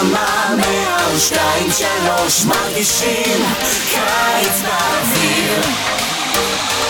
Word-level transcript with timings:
רמה 0.00 0.54
מאה 0.56 1.14
ושתיים 1.14 1.70
שלוש 1.72 2.44
מרגישים 2.44 3.44
קיץ 3.90 4.62
באוויר 4.62 5.62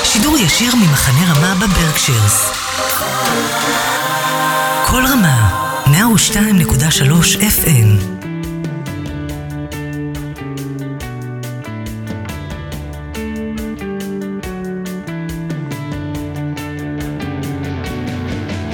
שידור 0.04 0.38
ישיר 0.38 0.74
ממחנה 0.74 1.32
רמה 1.32 1.54
בברקשירס. 1.54 2.50
כל 4.86 5.02
רמה, 5.06 5.50
102.3 5.86 5.90
FM. 7.36 8.17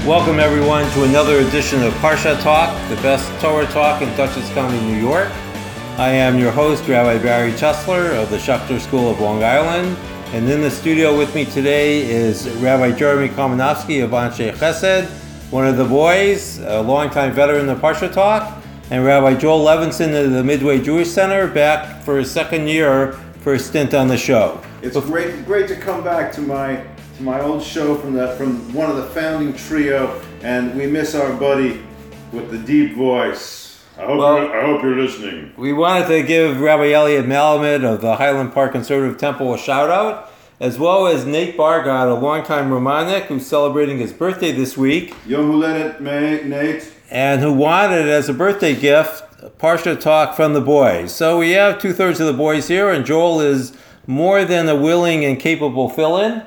Welcome 0.06 0.38
everyone 0.38 0.86
to 0.90 1.04
another 1.04 1.38
edition 1.38 1.82
of 1.82 1.90
Parsha 1.94 2.38
Talk, 2.42 2.76
the 2.90 2.96
best 2.96 3.26
Torah 3.40 3.64
talk 3.68 4.02
in 4.02 4.14
Dutchess 4.18 4.52
County, 4.52 4.78
New 4.80 5.00
York. 5.00 5.30
I 5.96 6.10
am 6.10 6.38
your 6.38 6.52
host, 6.52 6.86
Rabbi 6.86 7.22
Barry 7.22 7.52
Chesler 7.52 8.10
of 8.22 8.28
the 8.28 8.36
Schechter 8.36 8.78
School 8.78 9.10
of 9.10 9.18
Long 9.18 9.42
Island, 9.42 9.96
and 10.34 10.46
in 10.50 10.60
the 10.60 10.70
studio 10.70 11.16
with 11.16 11.34
me 11.34 11.46
today 11.46 12.02
is 12.02 12.46
Rabbi 12.56 12.92
Jeremy 12.92 13.30
Kalmanofsky 13.30 14.04
of 14.04 14.10
Ansche 14.10 14.52
Chesed, 14.52 15.06
one 15.50 15.66
of 15.66 15.78
the 15.78 15.86
boys, 15.86 16.58
a 16.58 16.82
longtime 16.82 17.32
veteran 17.32 17.66
of 17.70 17.78
Parsha 17.78 18.12
Talk, 18.12 18.62
and 18.90 19.06
Rabbi 19.06 19.36
Joel 19.36 19.64
Levinson 19.64 20.22
of 20.22 20.32
the 20.32 20.44
Midway 20.44 20.82
Jewish 20.82 21.08
Center, 21.08 21.48
back 21.48 22.02
for 22.02 22.18
his 22.18 22.30
second 22.30 22.68
year 22.68 23.12
for 23.40 23.54
a 23.54 23.58
stint 23.58 23.94
on 23.94 24.08
the 24.08 24.18
show. 24.18 24.60
It's 24.82 25.00
great, 25.00 25.46
great 25.46 25.66
to 25.68 25.76
come 25.76 26.04
back 26.04 26.30
to 26.32 26.42
my 26.42 26.84
to 27.16 27.22
my 27.22 27.40
old 27.40 27.62
show 27.62 27.94
from 27.96 28.14
the 28.14 28.28
from 28.36 28.72
one 28.74 28.90
of 28.90 28.96
the 28.96 29.04
founding 29.06 29.52
trio, 29.54 30.20
and 30.42 30.74
we 30.76 30.86
miss 30.86 31.14
our 31.14 31.32
buddy 31.34 31.80
with 32.32 32.50
the 32.50 32.58
deep 32.58 32.94
voice. 32.96 33.82
I 33.98 34.02
hope 34.06 34.18
Well- 34.18 34.38
you're, 34.38 34.60
I 34.60 34.66
hope 34.66 34.82
you're 34.82 34.96
listening. 35.00 35.52
We 35.56 35.72
wanted 35.72 36.08
to 36.08 36.22
give 36.22 36.60
Rabbi 36.60 36.90
Elliot 36.90 37.26
Malomet 37.26 37.84
of 37.84 38.00
the 38.00 38.16
Highland 38.16 38.52
Park 38.52 38.72
Conservative 38.72 39.18
Temple 39.18 39.54
a 39.54 39.58
shout 39.58 39.88
out, 39.88 40.30
as 40.60 40.78
well 40.80 41.06
as 41.06 41.24
Nate 41.24 41.56
Bargott, 41.56 42.10
a 42.10 42.14
longtime 42.14 42.70
Ramahnik 42.70 43.26
who's 43.26 43.46
celebrating 43.46 43.98
his 43.98 44.12
birthday 44.12 44.50
this 44.50 44.76
week, 44.76 45.14
Yom 45.26 45.52
Huledet, 45.52 46.00
Nate. 46.00 46.90
and 47.10 47.40
who 47.40 47.52
wanted 47.52 48.08
as 48.08 48.28
a 48.28 48.34
birthday 48.34 48.74
gift 48.74 49.22
a 49.42 49.50
Parsha 49.50 49.98
talk 50.00 50.34
from 50.34 50.54
the 50.54 50.60
boys. 50.60 51.14
So 51.14 51.38
we 51.38 51.50
have 51.52 51.78
two 51.78 51.92
thirds 51.92 52.18
of 52.18 52.26
the 52.26 52.32
boys 52.32 52.66
here, 52.66 52.90
and 52.90 53.04
Joel 53.06 53.40
is 53.42 53.74
more 54.08 54.44
than 54.44 54.68
a 54.68 54.74
willing 54.74 55.24
and 55.24 55.38
capable 55.38 55.88
fill 55.88 56.18
in. 56.18 56.42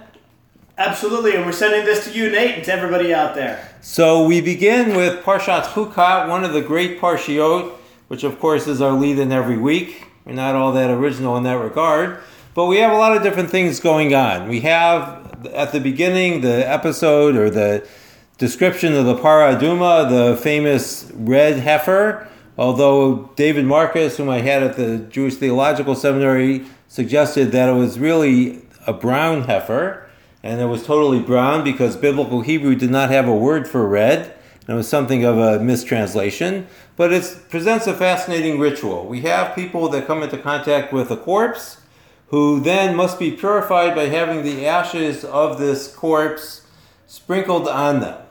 Absolutely, 0.80 1.36
and 1.36 1.44
we're 1.44 1.54
sending 1.54 1.86
this 1.86 2.06
to 2.06 2.16
you, 2.16 2.30
Nate, 2.30 2.54
and 2.54 2.64
to 2.66 2.72
everybody 2.72 3.12
out 3.12 3.34
there. 3.34 3.68
So 3.82 4.24
we 4.28 4.42
begin 4.42 4.96
with 4.96 5.24
Parshat 5.24 5.64
Chukat, 5.64 6.30
one 6.30 6.44
of 6.44 6.54
the 6.54 6.62
great 6.62 7.02
Parshiot, 7.02 7.72
which 8.10 8.24
of 8.24 8.40
course 8.40 8.68
is 8.68 8.80
our 8.80 8.92
lead 8.92 9.18
in 9.18 9.32
every 9.32 9.58
week. 9.58 10.06
We're 10.24 10.34
not 10.34 10.54
all 10.54 10.72
that 10.74 10.92
original 10.92 11.36
in 11.36 11.42
that 11.46 11.58
regard, 11.58 12.20
but 12.54 12.68
we 12.68 12.78
have 12.78 12.92
a 12.92 12.96
lot 12.96 13.18
of 13.18 13.24
different 13.24 13.50
things 13.50 13.80
going 13.80 14.14
on. 14.14 14.48
We 14.48 14.60
have 14.62 15.48
at 15.48 15.72
the 15.72 15.80
beginning 15.80 16.42
the 16.42 16.70
episode 16.70 17.36
or 17.36 17.50
the 17.50 17.88
description 18.38 18.94
of 18.94 19.06
the 19.06 19.16
Paraduma, 19.16 20.08
the 20.08 20.38
famous 20.38 21.12
red 21.16 21.58
heifer. 21.58 22.28
Although 22.56 23.32
David 23.36 23.66
Marcus, 23.66 24.18
whom 24.18 24.30
I 24.30 24.42
had 24.42 24.62
at 24.62 24.76
the 24.76 25.00
Jewish 25.00 25.38
Theological 25.38 25.96
Seminary, 25.96 26.68
suggested 26.88 27.52
that 27.54 27.68
it 27.68 27.74
was 27.74 27.98
really 27.98 28.62
a 28.86 28.94
brown 28.94 29.46
heifer 29.46 30.07
and 30.44 30.62
it 30.62 30.66
was 30.66 30.86
totally 30.86 31.20
brown 31.20 31.64
because 31.64 31.96
biblical 31.96 32.42
Hebrew 32.42 32.76
did 32.76 32.90
not 32.92 33.10
have 33.10 33.28
a 33.28 33.36
word 33.36 33.68
for 33.68 33.88
red. 33.88 34.34
And 34.68 34.74
it 34.74 34.78
was 34.78 34.90
something 34.90 35.24
of 35.24 35.38
a 35.38 35.60
mistranslation, 35.64 36.68
but 36.98 37.14
it 37.14 37.38
presents 37.50 37.88
a 37.88 37.94
fascinating 37.94 38.60
ritual. 38.60 39.06
We 39.06 39.22
have 39.22 39.56
people 39.56 39.88
that 39.90 40.06
come 40.06 40.24
into 40.24 40.38
contact 40.38 40.92
with 40.92 41.10
a 41.10 41.16
corpse 41.16 41.80
who 42.28 42.60
then 42.60 42.94
must 42.94 43.18
be 43.18 43.32
purified 43.32 43.96
by 43.96 44.08
having 44.08 44.44
the 44.44 44.66
ashes 44.68 45.24
of 45.24 45.58
this 45.58 45.88
corpse 45.96 46.68
sprinkled 47.08 47.70
on 47.70 48.02
them. 48.02 48.22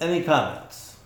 Any 0.00 0.22
comments 0.24 0.96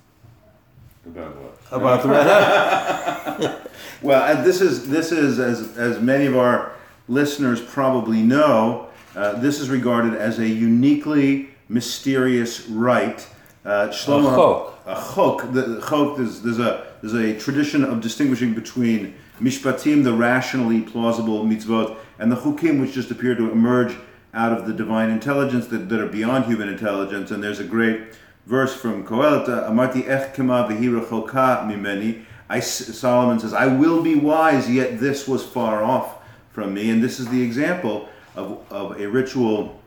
About 1.07 1.37
what? 1.37 1.59
about 1.71 2.03
the 2.03 2.09
red? 2.09 3.57
Well, 4.03 4.25
and 4.35 4.47
this 4.47 4.63
is 4.63 4.89
this 4.89 5.13
is 5.13 5.39
as 5.39 5.77
as 5.77 6.01
many 6.01 6.25
of 6.25 6.35
our 6.35 6.73
listeners 7.11 7.61
probably 7.61 8.23
know, 8.23 8.89
uh, 9.17 9.33
this 9.41 9.61
is 9.61 9.69
regarded 9.69 10.15
as 10.15 10.39
a 10.39 10.49
uniquely 10.49 11.51
mysterious 11.69 12.67
rite. 12.69 13.29
Uh, 13.65 13.89
Shlomo, 13.89 14.35
chok. 14.35 14.83
A 14.87 14.95
chok. 15.15 15.53
The, 15.53 15.63
the 15.63 15.81
chok. 15.81 16.17
There's, 16.17 16.41
there's 16.41 16.59
a 16.61 16.87
there's 17.03 17.15
a 17.15 17.39
tradition 17.39 17.85
of 17.85 18.01
distinguishing 18.01 18.55
between 18.55 19.15
mishpatim, 19.41 20.05
the 20.05 20.13
rationally 20.13 20.81
plausible 20.81 21.45
mitzvot, 21.45 21.97
and 22.19 22.31
the 22.31 22.37
chukim, 22.37 22.81
which 22.81 22.93
just 22.93 23.11
appear 23.11 23.35
to 23.35 23.51
emerge 23.51 23.97
out 24.33 24.53
of 24.53 24.67
the 24.67 24.73
divine 24.73 25.11
intelligence 25.11 25.67
that, 25.67 25.89
that 25.89 26.01
are 26.01 26.07
beyond 26.07 26.45
human 26.45 26.69
intelligence. 26.69 27.31
And 27.31 27.43
there's 27.43 27.59
a 27.59 27.65
great 27.65 28.15
verse 28.47 28.75
from 28.75 29.05
Kohelet, 29.05 29.47
Amarti 29.47 30.09
ech 30.09 30.37
kema 30.37 30.69
v'hi 30.69 30.89
rechoka 30.89 31.67
mimeni. 31.67 32.25
I, 32.49 32.61
Solomon 32.61 33.39
says, 33.39 33.53
I 33.53 33.67
will 33.67 34.03
be 34.03 34.15
wise, 34.15 34.69
yet 34.71 34.99
this 35.01 35.29
was 35.29 35.45
far 35.45 35.83
off 35.85 36.20
from 36.51 36.75
me. 36.75 36.91
And 36.91 37.03
this 37.03 37.21
is 37.21 37.29
the 37.29 37.43
example 37.43 38.09
of, 38.37 38.65
of 38.71 39.01
a 39.01 39.09
ritual 39.09 39.81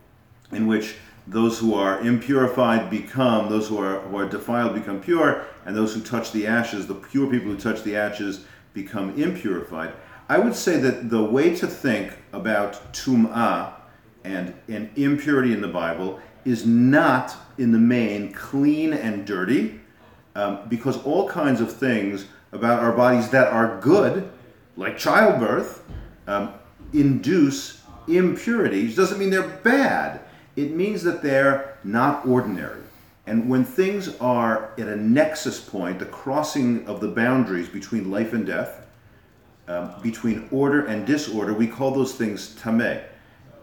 in 0.51 0.67
which 0.67 0.95
those 1.27 1.57
who 1.59 1.73
are 1.73 1.99
impurified 1.99 2.89
become, 2.89 3.49
those 3.49 3.67
who 3.67 3.77
are, 3.77 4.01
who 4.01 4.17
are 4.17 4.27
defiled 4.27 4.73
become 4.73 4.99
pure, 4.99 5.45
and 5.65 5.75
those 5.75 5.93
who 5.93 6.01
touch 6.01 6.31
the 6.31 6.45
ashes, 6.45 6.87
the 6.87 6.95
pure 6.95 7.29
people 7.29 7.51
who 7.51 7.57
touch 7.57 7.83
the 7.83 7.95
ashes, 7.95 8.45
become 8.73 9.15
impurified. 9.15 9.93
I 10.27 10.39
would 10.39 10.55
say 10.55 10.77
that 10.79 11.09
the 11.09 11.23
way 11.23 11.55
to 11.55 11.67
think 11.67 12.17
about 12.33 12.93
tum'ah 12.93 13.73
and, 14.23 14.53
and 14.67 14.89
impurity 14.97 15.53
in 15.53 15.61
the 15.61 15.67
Bible 15.67 16.19
is 16.45 16.65
not, 16.65 17.35
in 17.57 17.71
the 17.71 17.79
main, 17.79 18.33
clean 18.33 18.93
and 18.93 19.25
dirty, 19.25 19.79
um, 20.35 20.59
because 20.67 21.01
all 21.03 21.29
kinds 21.29 21.61
of 21.61 21.71
things 21.71 22.25
about 22.51 22.79
our 22.79 22.91
bodies 22.91 23.29
that 23.29 23.47
are 23.47 23.79
good, 23.79 24.29
like 24.75 24.97
childbirth, 24.97 25.83
um, 26.27 26.53
induce 26.93 27.81
impurities. 28.07 28.95
Doesn't 28.95 29.19
mean 29.19 29.29
they're 29.29 29.47
bad. 29.63 30.21
It 30.55 30.71
means 30.71 31.03
that 31.03 31.21
they're 31.21 31.77
not 31.83 32.25
ordinary. 32.25 32.81
And 33.25 33.49
when 33.49 33.63
things 33.63 34.15
are 34.19 34.71
at 34.77 34.87
a 34.87 34.95
nexus 34.95 35.59
point, 35.59 35.99
the 35.99 36.05
crossing 36.05 36.85
of 36.87 36.99
the 36.99 37.07
boundaries 37.07 37.69
between 37.69 38.11
life 38.11 38.33
and 38.33 38.45
death, 38.45 38.81
um, 39.67 39.93
between 40.01 40.47
order 40.51 40.85
and 40.87 41.05
disorder, 41.05 41.53
we 41.53 41.67
call 41.67 41.91
those 41.91 42.15
things 42.15 42.55
tameh. 42.61 43.01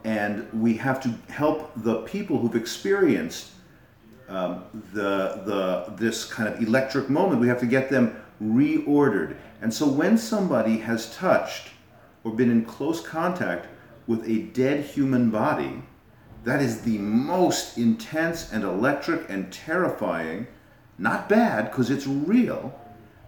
And 0.05 0.51
we 0.55 0.75
have 0.79 1.03
to 1.03 1.15
help 1.31 1.73
the 1.77 2.03
people 2.03 2.39
who've 2.39 2.57
experienced 2.57 3.51
um, 4.31 4.65
the, 4.95 5.43
the, 5.45 5.93
this 5.97 6.25
kind 6.25 6.49
of 6.49 6.63
electric 6.63 7.11
moment, 7.11 7.41
we 7.41 7.49
have 7.49 7.61
to 7.61 7.67
get 7.67 7.91
them 7.91 8.17
reordered. 8.43 9.37
And 9.61 9.75
so 9.75 9.87
when 9.87 10.17
somebody 10.17 10.79
has 10.79 11.15
touched 11.15 11.70
or 12.25 12.33
been 12.33 12.51
in 12.51 12.65
close 12.65 13.01
contact 13.01 13.67
with 14.07 14.29
a 14.29 14.43
dead 14.53 14.85
human 14.85 15.31
body, 15.31 15.83
that 16.45 16.63
is 16.63 16.83
the 16.83 16.99
most 16.99 17.77
intense 17.77 18.53
and 18.53 18.65
electric 18.65 19.29
and 19.29 19.53
terrifying, 19.53 20.47
not 20.99 21.29
bad 21.29 21.71
because 21.71 21.91
it's 21.91 22.07
real, 22.07 22.79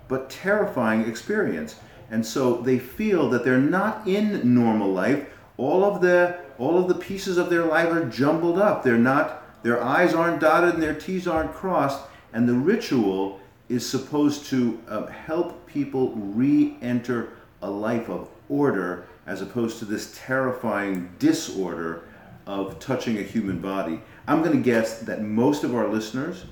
but 0.08 0.30
terrifying 0.30 1.08
experience. 1.08 1.76
And 2.10 2.24
so 2.24 2.56
they 2.56 2.78
feel 2.78 3.30
that 3.30 3.44
they're 3.44 3.58
not 3.58 4.06
in 4.06 4.54
normal 4.54 4.92
life. 4.92 5.26
All 5.56 5.84
of 5.84 6.00
the 6.00 6.38
all 6.58 6.78
of 6.78 6.88
the 6.88 6.94
pieces 6.94 7.38
of 7.38 7.50
their 7.50 7.64
life 7.64 7.88
are 7.88 8.04
jumbled 8.04 8.58
up. 8.58 8.82
They're 8.82 8.98
not 8.98 9.42
their 9.62 9.82
I's 9.82 10.14
aren't 10.14 10.40
dotted 10.40 10.74
and 10.74 10.82
their 10.82 10.94
T's 10.94 11.26
aren't 11.26 11.54
crossed. 11.54 12.00
And 12.32 12.48
the 12.48 12.54
ritual 12.54 13.40
is 13.68 13.88
supposed 13.88 14.46
to 14.46 14.80
uh, 14.88 15.06
help 15.06 15.66
people 15.66 16.12
re-enter 16.14 17.30
a 17.62 17.70
life 17.70 18.08
of 18.08 18.28
order 18.52 19.06
as 19.26 19.40
opposed 19.40 19.78
to 19.78 19.84
this 19.84 20.18
terrifying 20.24 21.10
disorder 21.18 22.04
of 22.46 22.78
touching 22.78 23.18
a 23.18 23.22
human 23.22 23.60
body. 23.60 24.00
I'm 24.26 24.42
going 24.42 24.56
to 24.56 24.62
guess 24.62 25.00
that 25.00 25.22
most 25.22 25.64
of 25.64 25.74
our 25.74 25.88
listeners 25.88 26.44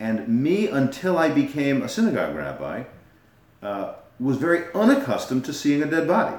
and 0.00 0.26
me 0.28 0.68
until 0.68 1.18
I 1.18 1.28
became 1.28 1.82
a 1.82 1.88
synagogue 1.88 2.34
rabbi 2.34 2.84
uh, 3.62 3.94
was 4.18 4.36
very 4.36 4.72
unaccustomed 4.74 5.44
to 5.44 5.52
seeing 5.52 5.82
a 5.82 5.86
dead 5.86 6.08
body. 6.08 6.36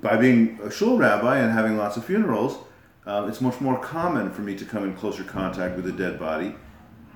By 0.00 0.16
being 0.16 0.58
a 0.62 0.70
shul 0.70 0.96
rabbi 0.96 1.38
and 1.38 1.52
having 1.52 1.76
lots 1.76 1.96
of 1.96 2.04
funerals, 2.04 2.58
uh, 3.06 3.26
it's 3.28 3.40
much 3.40 3.60
more 3.60 3.78
common 3.78 4.30
for 4.30 4.42
me 4.42 4.56
to 4.56 4.64
come 4.64 4.84
in 4.84 4.94
closer 4.94 5.24
contact 5.24 5.76
with 5.76 5.86
a 5.86 5.92
dead 5.92 6.18
body. 6.18 6.54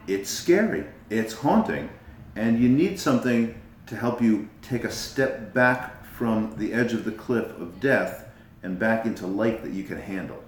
It's 0.07 0.31
scary, 0.31 0.85
it's 1.09 1.33
haunting, 1.33 1.89
and 2.37 2.59
you 2.59 2.69
need 2.69 3.01
something 3.01 3.55
to 3.87 3.97
help 3.97 4.21
you 4.21 4.49
take 4.63 4.85
a 4.85 4.91
step 4.91 5.55
back 5.55 5.94
from 6.17 6.55
the 6.57 6.73
edge 6.73 6.93
of 6.93 7.05
the 7.05 7.13
cliff 7.13 7.47
of 7.59 7.81
death 7.81 8.29
and 8.63 8.79
back 8.79 9.05
into 9.05 9.27
life 9.27 9.63
that 9.63 9.73
you 9.73 9.83
can 9.83 10.01
handle. 10.01 10.43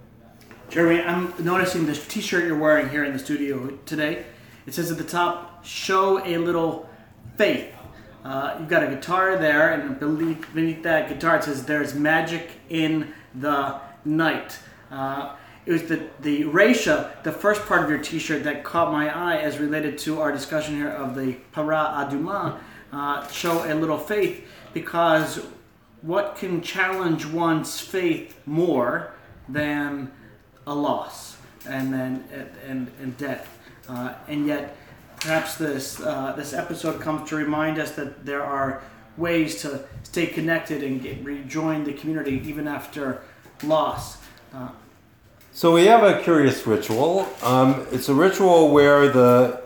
Jeremy, 0.68 1.02
I'm 1.02 1.32
noticing 1.38 1.86
this 1.86 2.06
T-shirt 2.06 2.44
you're 2.44 2.58
wearing 2.58 2.88
here 2.88 3.04
in 3.04 3.12
the 3.12 3.18
studio 3.18 3.76
today. 3.84 4.24
It 4.66 4.74
says 4.74 4.90
at 4.90 4.98
the 4.98 5.04
top, 5.04 5.64
"Show 5.64 6.24
a 6.24 6.38
little 6.38 6.88
faith. 7.36 7.72
Uh, 8.24 8.56
you've 8.58 8.68
got 8.68 8.82
a 8.82 8.88
guitar 8.88 9.36
there, 9.36 9.72
and 9.72 10.00
beneath, 10.00 10.52
beneath 10.52 10.82
that 10.82 11.08
guitar 11.08 11.36
it 11.36 11.44
says, 11.44 11.64
There's 11.64 11.94
magic 11.94 12.50
in 12.68 13.12
the 13.34 13.80
night. 14.04 14.58
Uh, 14.90 15.36
it 15.64 15.72
was 15.72 15.82
the, 15.84 16.08
the 16.20 16.42
Reisha, 16.44 17.22
the 17.22 17.32
first 17.32 17.64
part 17.66 17.82
of 17.82 17.90
your 17.90 17.98
t 17.98 18.18
shirt, 18.18 18.44
that 18.44 18.64
caught 18.64 18.92
my 18.92 19.14
eye 19.14 19.36
as 19.38 19.58
related 19.58 19.98
to 19.98 20.20
our 20.20 20.32
discussion 20.32 20.74
here 20.74 20.88
of 20.88 21.14
the 21.14 21.34
Para 21.52 22.06
Aduma. 22.08 22.58
Uh, 22.92 23.26
show 23.28 23.70
a 23.70 23.74
little 23.74 23.98
faith 23.98 24.44
because 24.72 25.46
what 26.02 26.36
can 26.36 26.60
challenge 26.62 27.26
one's 27.26 27.80
faith 27.80 28.40
more 28.46 29.12
than 29.48 30.10
a 30.66 30.74
loss 30.74 31.36
and 31.68 31.92
then 31.92 32.24
and, 32.66 32.90
and 33.00 33.16
death? 33.16 33.58
Uh, 33.88 34.14
and 34.28 34.46
yet, 34.46 34.76
perhaps 35.20 35.56
this 35.56 36.00
uh, 36.00 36.32
this 36.36 36.52
episode 36.52 37.00
comes 37.00 37.28
to 37.28 37.36
remind 37.36 37.78
us 37.78 37.92
that 37.92 38.24
there 38.26 38.44
are 38.44 38.82
ways 39.16 39.62
to 39.62 39.84
stay 40.02 40.26
connected 40.26 40.82
and 40.82 41.02
get, 41.02 41.24
rejoin 41.24 41.84
the 41.84 41.92
community 41.92 42.42
even 42.44 42.68
after 42.68 43.22
loss. 43.62 44.18
Uh, 44.52 44.68
so 45.52 45.72
we 45.72 45.86
have 45.86 46.02
a 46.02 46.22
curious 46.22 46.66
ritual. 46.66 47.26
Um, 47.42 47.86
it's 47.90 48.10
a 48.10 48.14
ritual 48.14 48.72
where 48.72 49.08
the 49.08 49.62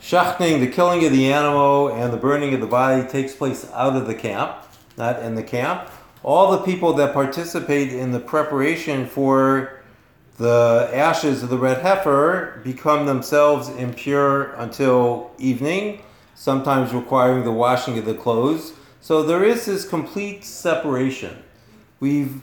shachting, 0.00 0.60
the 0.60 0.66
killing 0.66 1.04
of 1.04 1.12
the 1.12 1.30
animal, 1.30 1.88
and 1.88 2.12
the 2.12 2.16
burning 2.16 2.54
of 2.54 2.60
the 2.60 2.66
body 2.66 3.06
takes 3.06 3.34
place 3.34 3.70
out 3.72 3.96
of 3.96 4.06
the 4.06 4.14
camp, 4.14 4.56
not 4.96 5.22
in 5.22 5.34
the 5.34 5.42
camp. 5.42 5.90
All 6.22 6.50
the 6.52 6.64
people 6.64 6.92
that 6.94 7.12
participate 7.12 7.92
in 7.92 8.10
the 8.12 8.20
preparation 8.20 9.06
for 9.06 9.80
the 10.38 10.90
ashes 10.92 11.42
of 11.42 11.48
the 11.48 11.58
red 11.58 11.80
heifer 11.82 12.60
become 12.62 13.06
themselves 13.06 13.68
impure 13.68 14.52
until 14.54 15.30
evening, 15.38 16.02
sometimes 16.34 16.92
requiring 16.92 17.44
the 17.44 17.52
washing 17.52 17.98
of 17.98 18.04
the 18.04 18.14
clothes. 18.14 18.72
So 19.00 19.22
there 19.22 19.44
is 19.44 19.66
this 19.66 19.88
complete 19.88 20.44
separation. 20.44 21.42
We've 22.00 22.42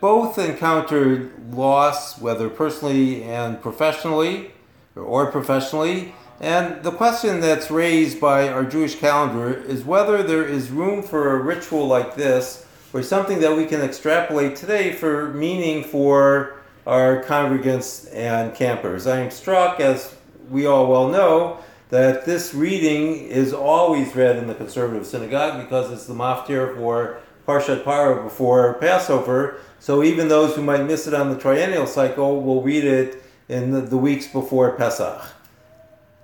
both 0.00 0.38
encountered 0.38 1.52
loss, 1.52 2.20
whether 2.20 2.48
personally 2.48 3.24
and 3.24 3.60
professionally, 3.60 4.52
or 4.94 5.30
professionally. 5.32 6.14
And 6.40 6.82
the 6.84 6.92
question 6.92 7.40
that's 7.40 7.70
raised 7.70 8.20
by 8.20 8.48
our 8.48 8.64
Jewish 8.64 8.94
calendar 8.94 9.52
is 9.52 9.84
whether 9.84 10.22
there 10.22 10.44
is 10.44 10.70
room 10.70 11.02
for 11.02 11.36
a 11.36 11.42
ritual 11.42 11.86
like 11.86 12.14
this, 12.14 12.64
or 12.92 13.02
something 13.02 13.40
that 13.40 13.56
we 13.56 13.66
can 13.66 13.80
extrapolate 13.80 14.56
today 14.56 14.92
for 14.92 15.28
meaning 15.34 15.84
for 15.84 16.60
our 16.86 17.22
congregants 17.24 18.08
and 18.14 18.54
campers. 18.54 19.06
I 19.06 19.20
am 19.20 19.30
struck, 19.30 19.80
as 19.80 20.14
we 20.48 20.66
all 20.66 20.86
well 20.86 21.08
know, 21.08 21.58
that 21.90 22.24
this 22.24 22.54
reading 22.54 23.14
is 23.28 23.52
always 23.52 24.14
read 24.14 24.36
in 24.36 24.46
the 24.46 24.54
conservative 24.54 25.06
synagogue 25.06 25.62
because 25.62 25.90
it's 25.90 26.06
the 26.06 26.14
maftir 26.14 26.76
for 26.76 27.20
Parshat 27.46 27.82
Parah 27.82 28.22
before 28.22 28.74
Passover. 28.74 29.60
So 29.80 30.02
even 30.02 30.28
those 30.28 30.54
who 30.54 30.62
might 30.62 30.84
miss 30.84 31.06
it 31.06 31.14
on 31.14 31.30
the 31.30 31.38
triennial 31.38 31.86
cycle 31.86 32.42
will 32.42 32.62
read 32.62 32.84
it 32.84 33.22
in 33.48 33.70
the, 33.70 33.80
the 33.80 33.96
weeks 33.96 34.26
before 34.26 34.76
Pesach. 34.76 35.22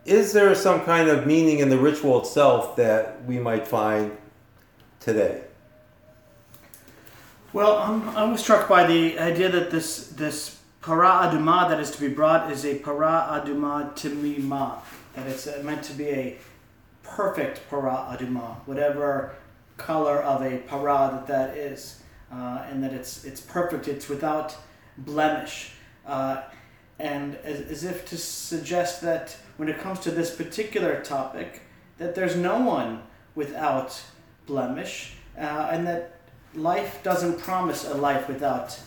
Is 0.05 0.33
there 0.33 0.55
some 0.55 0.83
kind 0.83 1.09
of 1.09 1.27
meaning 1.27 1.61
in 1.61 1.71
the 1.71 1.79
ritual 1.79 2.21
itself 2.21 2.77
that 2.77 3.25
we 3.25 3.39
might 3.39 3.67
find 3.67 4.17
today? 5.01 5.43
Well, 7.55 7.79
I'm, 7.79 8.09
I 8.11 8.25
was 8.25 8.43
struck 8.43 8.69
by 8.69 8.87
the 8.87 9.19
idea 9.19 9.49
that 9.49 9.71
this 9.71 10.09
this 10.09 10.61
para 10.83 11.09
aduma 11.09 11.71
that 11.71 11.81
is 11.81 11.91
to 11.93 12.01
be 12.01 12.09
brought 12.09 12.51
is 12.51 12.67
a 12.67 12.75
para 12.75 13.29
aduma 13.31 13.95
timima, 13.95 14.81
that 15.15 15.27
it's 15.27 15.47
uh, 15.47 15.63
meant 15.65 15.83
to 15.85 15.95
be 15.95 16.09
a 16.09 16.39
perfect 17.03 17.61
para 17.71 18.09
aduma, 18.11 18.57
whatever 18.67 19.37
color 19.77 20.23
of 20.23 20.43
a 20.43 20.59
para 20.59 21.11
that 21.13 21.27
that 21.27 21.57
is, 21.57 22.03
uh, 22.31 22.67
and 22.69 22.83
that 22.83 22.93
it's 22.93 23.25
it's 23.25 23.41
perfect, 23.41 23.89
it's 23.89 24.09
without 24.09 24.57
blemish, 24.99 25.73
uh, 26.07 26.43
and 26.99 27.37
as, 27.37 27.61
as 27.61 27.85
if 27.85 28.07
to 28.09 28.17
suggest 28.17 29.01
that 29.03 29.37
when 29.57 29.69
it 29.69 29.79
comes 29.79 30.01
to 30.01 30.11
this 30.11 30.35
particular 30.35 31.03
topic, 31.03 31.63
that 31.99 32.15
there's 32.15 32.37
no 32.37 32.61
one 32.61 33.03
without 33.35 34.01
blemish, 34.47 35.15
uh, 35.39 35.69
and 35.71 35.87
that 35.87 36.19
life 36.55 37.03
doesn't 37.03 37.39
promise 37.39 37.85
a 37.89 37.95
life 37.95 38.29
without 38.29 38.79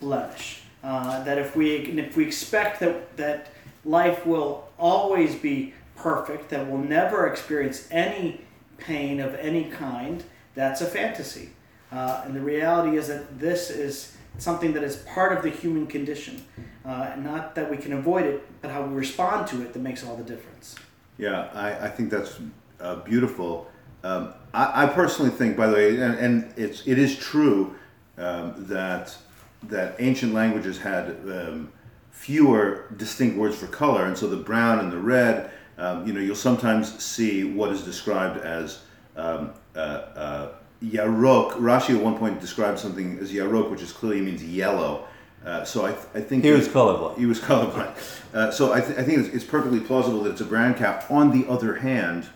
blemish. 0.00 0.62
Uh, 0.84 1.22
that 1.24 1.38
if 1.38 1.56
we 1.56 1.76
if 1.76 2.16
we 2.16 2.24
expect 2.24 2.78
that 2.80 3.16
that 3.16 3.48
life 3.84 4.24
will 4.26 4.68
always 4.78 5.34
be 5.34 5.74
perfect, 5.96 6.50
that 6.50 6.66
we'll 6.66 6.78
never 6.78 7.26
experience 7.26 7.88
any 7.90 8.40
pain 8.78 9.20
of 9.20 9.34
any 9.36 9.64
kind, 9.64 10.22
that's 10.54 10.80
a 10.80 10.86
fantasy. 10.86 11.50
Uh, 11.90 12.22
and 12.24 12.36
the 12.36 12.40
reality 12.40 12.96
is 12.96 13.08
that 13.08 13.38
this 13.38 13.70
is 13.70 14.16
something 14.38 14.72
that 14.74 14.82
is 14.82 14.96
part 14.96 15.36
of 15.36 15.42
the 15.42 15.50
human 15.50 15.86
condition. 15.86 16.44
Uh, 16.86 17.16
not 17.16 17.56
that 17.56 17.68
we 17.68 17.76
can 17.76 17.92
avoid 17.94 18.24
it, 18.24 18.46
but 18.62 18.70
how 18.70 18.82
we 18.82 18.94
respond 18.94 19.46
to 19.48 19.60
it 19.62 19.72
that 19.72 19.80
makes 19.80 20.04
all 20.04 20.16
the 20.16 20.22
difference. 20.22 20.76
Yeah, 21.18 21.48
I, 21.52 21.86
I 21.86 21.88
think 21.88 22.10
that's 22.10 22.38
uh, 22.80 22.96
beautiful. 22.96 23.68
Um, 24.04 24.34
I, 24.54 24.84
I, 24.84 24.86
personally 24.86 25.32
think, 25.32 25.56
by 25.56 25.66
the 25.66 25.72
way, 25.72 26.00
and, 26.00 26.14
and 26.14 26.54
it's 26.56 26.86
it 26.86 26.96
is 26.98 27.16
true 27.16 27.74
um, 28.18 28.54
that 28.68 29.16
that 29.64 29.96
ancient 29.98 30.32
languages 30.32 30.78
had 30.78 31.16
um, 31.28 31.72
fewer 32.12 32.84
distinct 32.96 33.36
words 33.36 33.56
for 33.56 33.66
color, 33.66 34.04
and 34.04 34.16
so 34.16 34.28
the 34.28 34.36
brown 34.36 34.78
and 34.78 34.92
the 34.92 34.98
red. 34.98 35.50
Um, 35.78 36.06
you 36.06 36.12
know, 36.12 36.20
you'll 36.20 36.36
sometimes 36.36 37.02
see 37.02 37.44
what 37.44 37.70
is 37.70 37.82
described 37.82 38.38
as 38.38 38.82
um, 39.16 39.52
uh, 39.74 39.78
uh, 39.78 40.48
yarok. 40.82 41.52
Rashi 41.54 41.96
at 41.96 42.02
one 42.02 42.16
point 42.16 42.40
described 42.40 42.78
something 42.78 43.18
as 43.18 43.32
yarok, 43.32 43.70
which 43.70 43.82
is 43.82 43.90
clearly 43.90 44.20
means 44.20 44.44
yellow. 44.44 45.06
Uh, 45.46 45.64
so 45.64 45.86
I, 45.86 45.92
th- 45.92 46.06
I 46.12 46.20
think 46.20 46.42
he 46.42 46.50
was 46.50 46.66
colorblind. 46.66 47.18
He 47.18 47.26
was 47.26 47.38
colorblind. 47.38 47.94
Uh, 48.34 48.50
so 48.50 48.72
I, 48.72 48.80
th- 48.80 48.98
I 48.98 49.04
think 49.04 49.20
it's, 49.20 49.28
it's, 49.28 49.44
perfectly 49.44 49.78
plausible 49.78 50.24
that 50.24 50.32
it's 50.32 50.40
a 50.40 50.44
brown 50.44 50.74
cow. 50.74 51.00
On 51.08 51.30
the 51.30 51.48
other 51.48 51.76
hand, 51.76 52.28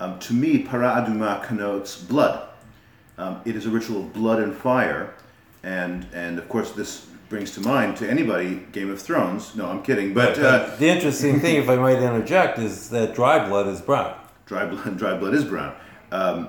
um, 0.00 0.18
to 0.20 0.32
me, 0.32 0.60
para 0.60 0.86
aduma 0.86 1.44
connotes 1.44 2.02
blood. 2.02 2.48
Um, 3.18 3.42
it 3.44 3.56
is 3.56 3.66
a 3.66 3.70
ritual 3.70 4.00
of 4.00 4.14
blood 4.14 4.40
and 4.40 4.54
fire, 4.54 5.12
and 5.62 6.06
and 6.14 6.38
of 6.38 6.48
course 6.48 6.72
this 6.72 7.06
brings 7.28 7.50
to 7.52 7.60
mind 7.60 7.98
to 7.98 8.08
anybody 8.08 8.66
Game 8.72 8.90
of 8.90 9.00
Thrones. 9.02 9.54
No, 9.54 9.66
I'm 9.66 9.82
kidding. 9.82 10.14
But 10.14 10.38
uh, 10.38 10.74
the 10.78 10.88
interesting 10.88 11.40
thing, 11.40 11.56
if 11.56 11.68
I 11.68 11.76
might 11.76 11.98
interject, 11.98 12.58
is 12.58 12.88
that 12.88 13.14
dry 13.14 13.46
blood 13.46 13.68
is 13.68 13.82
brown. 13.82 14.18
Dry 14.46 14.64
blood, 14.64 14.96
dry 14.96 15.14
blood 15.14 15.34
is 15.34 15.44
brown. 15.44 15.74
Um, 16.10 16.48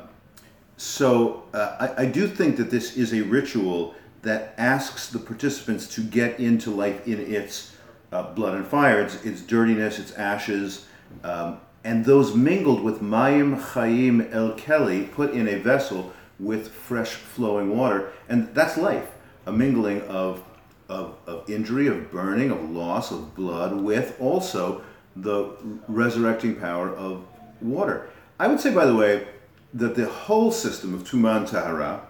so 0.77 1.43
uh, 1.53 1.91
I, 1.97 2.03
I 2.03 2.05
do 2.05 2.29
think 2.29 2.55
that 2.55 2.71
this 2.71 2.95
is 2.95 3.13
a 3.13 3.21
ritual 3.21 3.93
that 4.21 4.53
asks 4.57 5.09
the 5.09 5.19
participants 5.19 5.87
to 5.95 6.01
get 6.01 6.39
into 6.39 6.69
life 6.69 7.07
in 7.07 7.19
its 7.19 7.75
uh, 8.11 8.23
blood 8.33 8.55
and 8.55 8.67
fire, 8.67 9.01
its, 9.01 9.23
its 9.25 9.41
dirtiness, 9.41 9.99
its 9.99 10.11
ashes, 10.13 10.85
um, 11.23 11.59
and 11.83 12.05
those 12.05 12.35
mingled 12.35 12.83
with 12.83 13.01
Mayim 13.01 13.59
Chaim 13.59 14.21
El 14.31 14.53
Keli, 14.53 15.11
put 15.11 15.31
in 15.31 15.47
a 15.47 15.55
vessel 15.55 16.13
with 16.39 16.69
fresh 16.69 17.09
flowing 17.09 17.75
water. 17.75 18.11
And 18.29 18.53
that's 18.53 18.77
life, 18.77 19.09
a 19.45 19.51
mingling 19.51 20.01
of, 20.03 20.43
of, 20.89 21.15
of 21.25 21.49
injury, 21.49 21.87
of 21.87 22.11
burning, 22.11 22.51
of 22.51 22.69
loss, 22.69 23.11
of 23.11 23.35
blood, 23.35 23.75
with 23.75 24.19
also 24.19 24.83
the 25.15 25.55
resurrecting 25.87 26.55
power 26.55 26.89
of 26.95 27.25
water. 27.61 28.09
I 28.39 28.47
would 28.47 28.59
say, 28.59 28.73
by 28.73 28.85
the 28.85 28.95
way, 28.95 29.27
that 29.73 29.95
the 29.95 30.07
whole 30.07 30.51
system 30.51 30.93
of 30.93 31.03
Tuman 31.03 31.49
Tahara, 31.49 32.01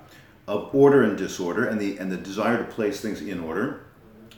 of 0.51 0.75
order 0.75 1.03
and 1.03 1.17
disorder, 1.17 1.67
and 1.69 1.79
the, 1.79 1.97
and 1.97 2.11
the 2.11 2.17
desire 2.17 2.57
to 2.57 2.65
place 2.65 2.99
things 2.99 3.21
in 3.21 3.39
order, 3.39 3.85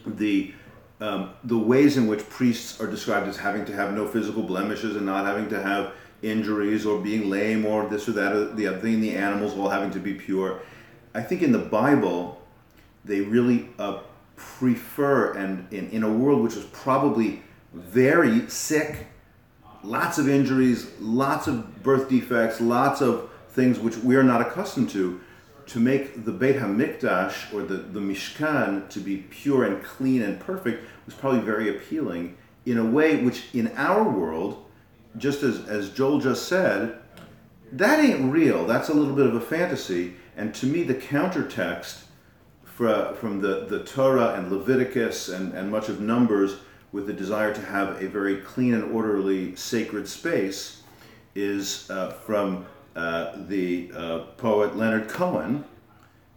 the 0.06 0.54
um, 1.00 1.30
the 1.42 1.58
ways 1.58 1.96
in 1.96 2.06
which 2.06 2.26
priests 2.28 2.80
are 2.80 2.86
described 2.86 3.26
as 3.26 3.36
having 3.36 3.64
to 3.64 3.74
have 3.74 3.92
no 3.92 4.06
physical 4.06 4.44
blemishes 4.44 4.94
and 4.94 5.04
not 5.04 5.26
having 5.26 5.48
to 5.48 5.60
have 5.60 5.92
injuries 6.22 6.86
or 6.86 7.00
being 7.00 7.28
lame 7.28 7.66
or 7.66 7.88
this 7.88 8.08
or 8.08 8.12
that 8.12 8.32
or 8.32 8.54
the 8.54 8.68
other 8.68 8.78
thing, 8.78 9.00
the 9.00 9.14
animals 9.16 9.58
all 9.58 9.68
having 9.68 9.90
to 9.90 9.98
be 9.98 10.14
pure. 10.14 10.60
I 11.12 11.20
think 11.20 11.42
in 11.42 11.50
the 11.50 11.58
Bible, 11.58 12.40
they 13.04 13.20
really 13.20 13.68
uh, 13.80 13.98
prefer, 14.36 15.32
and 15.32 15.66
in, 15.72 15.90
in 15.90 16.04
a 16.04 16.10
world 16.10 16.42
which 16.42 16.54
was 16.54 16.64
probably 16.66 17.42
very 17.74 18.48
sick, 18.48 19.08
lots 19.82 20.16
of 20.16 20.28
injuries, 20.28 20.92
lots 21.00 21.48
of 21.48 21.82
birth 21.82 22.08
defects, 22.08 22.60
lots 22.60 23.02
of 23.02 23.28
things 23.50 23.80
which 23.80 23.96
we 23.96 24.14
are 24.14 24.22
not 24.22 24.40
accustomed 24.40 24.90
to, 24.90 25.20
to 25.66 25.80
make 25.80 26.24
the 26.24 26.32
Beit 26.32 26.56
HaMikdash 26.56 27.52
or 27.54 27.62
the, 27.62 27.76
the 27.76 28.00
Mishkan 28.00 28.88
to 28.90 29.00
be 29.00 29.18
pure 29.18 29.64
and 29.64 29.82
clean 29.82 30.22
and 30.22 30.38
perfect 30.38 30.84
was 31.06 31.14
probably 31.14 31.40
very 31.40 31.68
appealing 31.68 32.36
in 32.66 32.78
a 32.78 32.84
way 32.84 33.22
which 33.22 33.44
in 33.54 33.68
our 33.76 34.02
world, 34.02 34.64
just 35.16 35.42
as, 35.42 35.66
as 35.68 35.90
Joel 35.90 36.20
just 36.20 36.48
said, 36.48 36.98
that 37.72 37.98
ain't 37.98 38.32
real. 38.32 38.66
That's 38.66 38.88
a 38.88 38.94
little 38.94 39.14
bit 39.14 39.26
of 39.26 39.34
a 39.34 39.40
fantasy. 39.40 40.14
And 40.36 40.54
to 40.56 40.66
me, 40.66 40.82
the 40.82 40.94
countertext 40.94 42.04
for, 42.64 43.14
from 43.20 43.40
the, 43.40 43.66
the 43.66 43.84
Torah 43.84 44.34
and 44.34 44.50
Leviticus 44.50 45.28
and, 45.28 45.52
and 45.54 45.70
much 45.70 45.88
of 45.88 46.00
Numbers 46.00 46.56
with 46.92 47.06
the 47.06 47.12
desire 47.12 47.52
to 47.52 47.60
have 47.60 48.02
a 48.02 48.08
very 48.08 48.36
clean 48.38 48.74
and 48.74 48.92
orderly 48.92 49.54
sacred 49.56 50.08
space 50.08 50.82
is 51.34 51.90
uh, 51.90 52.10
from 52.10 52.66
uh, 52.96 53.32
the 53.48 53.90
uh, 53.94 54.18
poet 54.36 54.76
Leonard 54.76 55.08
Cohen, 55.08 55.64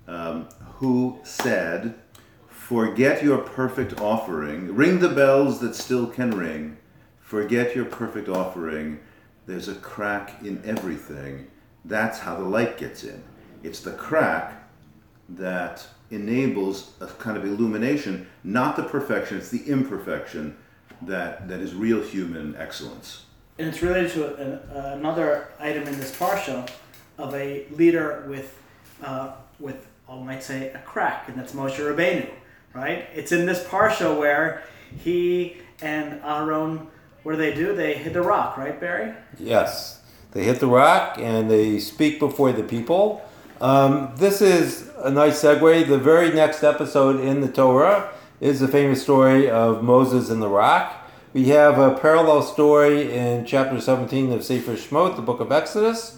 um, 0.07 0.47
who 0.75 1.19
said, 1.23 1.95
Forget 2.49 3.23
your 3.23 3.37
perfect 3.37 4.01
offering, 4.01 4.75
ring 4.75 4.99
the 4.99 5.09
bells 5.09 5.59
that 5.61 5.75
still 5.75 6.07
can 6.07 6.31
ring. 6.31 6.77
Forget 7.21 7.75
your 7.75 7.85
perfect 7.85 8.27
offering, 8.27 8.99
there's 9.45 9.69
a 9.69 9.75
crack 9.75 10.43
in 10.43 10.61
everything. 10.65 11.47
That's 11.85 12.19
how 12.19 12.35
the 12.35 12.43
light 12.43 12.77
gets 12.77 13.03
in. 13.03 13.23
It's 13.63 13.79
the 13.79 13.93
crack 13.93 14.69
that 15.29 15.85
enables 16.11 16.93
a 16.99 17.07
kind 17.07 17.37
of 17.37 17.45
illumination, 17.45 18.27
not 18.43 18.75
the 18.75 18.83
perfection, 18.83 19.37
it's 19.37 19.49
the 19.49 19.63
imperfection 19.65 20.57
that, 21.01 21.47
that 21.47 21.59
is 21.59 21.73
real 21.73 22.01
human 22.01 22.55
excellence. 22.57 23.26
And 23.57 23.67
it's 23.67 23.81
related 23.81 24.11
to 24.11 24.35
an, 24.35 24.59
another 24.93 25.49
item 25.59 25.83
in 25.83 25.99
this 25.99 26.15
parsha 26.15 26.69
of 27.17 27.33
a 27.33 27.65
leader 27.71 28.25
with, 28.27 28.61
uh, 29.03 29.33
with 29.59 29.87
I 30.09 30.17
might 30.19 30.43
say 30.43 30.69
a 30.69 30.79
crack, 30.79 31.27
and 31.27 31.37
that's 31.37 31.53
Moshe 31.53 31.77
Rabbeinu, 31.77 32.29
right? 32.73 33.07
It's 33.13 33.31
in 33.31 33.45
this 33.45 33.63
parsha 33.63 34.17
where 34.17 34.63
he 35.03 35.57
and 35.81 36.21
Aaron, 36.23 36.87
what 37.23 37.33
do 37.33 37.37
they 37.37 37.53
do? 37.53 37.75
They 37.75 37.95
hit 37.95 38.13
the 38.13 38.21
rock, 38.21 38.57
right, 38.57 38.79
Barry? 38.79 39.13
Yes, 39.37 40.01
they 40.31 40.43
hit 40.43 40.59
the 40.59 40.67
rock 40.67 41.17
and 41.17 41.49
they 41.49 41.79
speak 41.79 42.19
before 42.19 42.51
the 42.51 42.63
people. 42.63 43.21
Um, 43.59 44.13
this 44.15 44.41
is 44.41 44.89
a 44.97 45.09
nice 45.09 45.41
segue. 45.41 45.87
The 45.87 45.97
very 45.97 46.31
next 46.31 46.63
episode 46.63 47.19
in 47.19 47.41
the 47.41 47.47
Torah 47.47 48.13
is 48.39 48.59
the 48.59 48.67
famous 48.67 49.01
story 49.01 49.49
of 49.49 49.83
Moses 49.83 50.29
and 50.29 50.41
the 50.41 50.47
rock. 50.47 51.06
We 51.33 51.49
have 51.49 51.77
a 51.77 51.93
parallel 51.93 52.41
story 52.41 53.13
in 53.13 53.45
chapter 53.45 53.81
17 53.81 54.31
of 54.31 54.45
Sefer 54.45 54.75
Shemot, 54.75 55.17
the 55.17 55.21
book 55.21 55.41
of 55.41 55.51
Exodus. 55.51 56.17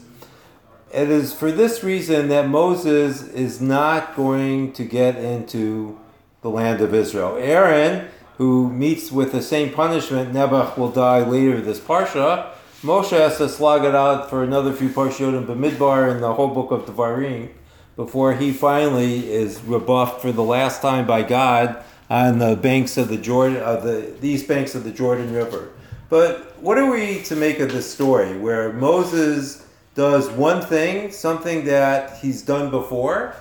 It 0.94 1.10
is 1.10 1.34
for 1.34 1.52
this 1.52 1.84
reason 1.84 2.28
that 2.30 2.48
Moses 2.48 3.24
is 3.30 3.60
not 3.60 4.16
going 4.16 4.72
to 4.74 4.84
get 4.86 5.16
into 5.16 6.00
the 6.44 6.52
land 6.52 6.82
of 6.82 6.94
Israel. 6.94 7.38
Aaron, 7.38 8.08
who 8.38 8.70
meets 8.70 9.12
with 9.12 9.32
the 9.32 9.42
same 9.42 9.74
punishment, 9.74 10.32
Nebuch 10.32 10.78
will 10.78 10.92
die 10.92 11.28
later 11.28 11.60
this 11.60 11.80
parsha. 11.80 12.52
Moshe 12.84 13.10
has 13.10 13.40
to 13.40 13.50
slog 13.50 13.86
it 13.86 13.96
out 13.96 14.30
for 14.30 14.44
another 14.44 14.72
few 14.74 14.90
parshiyot 14.90 15.36
in 15.36 15.48
Bamidbar 15.48 16.12
and 16.12 16.22
the 16.22 16.36
whole 16.36 16.50
book 16.50 16.70
of 16.70 16.86
Devarim 16.86 17.50
before 17.96 18.36
he 18.36 18.54
finally 18.54 19.28
is 19.32 19.60
rebuffed 19.64 20.22
for 20.22 20.32
the 20.32 20.44
last 20.44 20.84
time 20.84 21.08
by 21.08 21.24
God 21.24 21.84
on 22.10 22.40
the 22.40 22.56
banks 22.56 22.98
of 22.98 23.08
the 23.08 23.18
Jordan, 23.18 23.58
of 23.58 23.84
the, 23.84 24.14
east 24.26 24.48
banks 24.48 24.76
of 24.76 24.84
the 24.84 24.92
Jordan 24.92 25.34
River. 25.34 25.70
But 26.10 26.60
what 26.60 26.78
are 26.78 26.90
we 26.90 27.22
to 27.24 27.36
make 27.36 27.60
of 27.60 27.72
this 27.72 27.92
story 27.92 28.38
where 28.38 28.74
Moses 28.74 29.66
does 29.94 30.30
one 30.30 30.62
thing, 30.62 31.12
something 31.12 31.66
that 31.66 32.18
he's 32.18 32.42
done 32.42 32.72
before? 32.72 33.36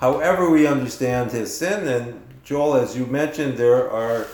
However, 0.00 0.50
we 0.50 0.66
understand 0.66 1.30
his 1.30 1.56
sin, 1.56 1.86
and 1.86 2.20
Joel, 2.42 2.74
as 2.74 2.96
you 2.96 3.06
mentioned, 3.06 3.56
there 3.56 3.88
are 3.88 4.26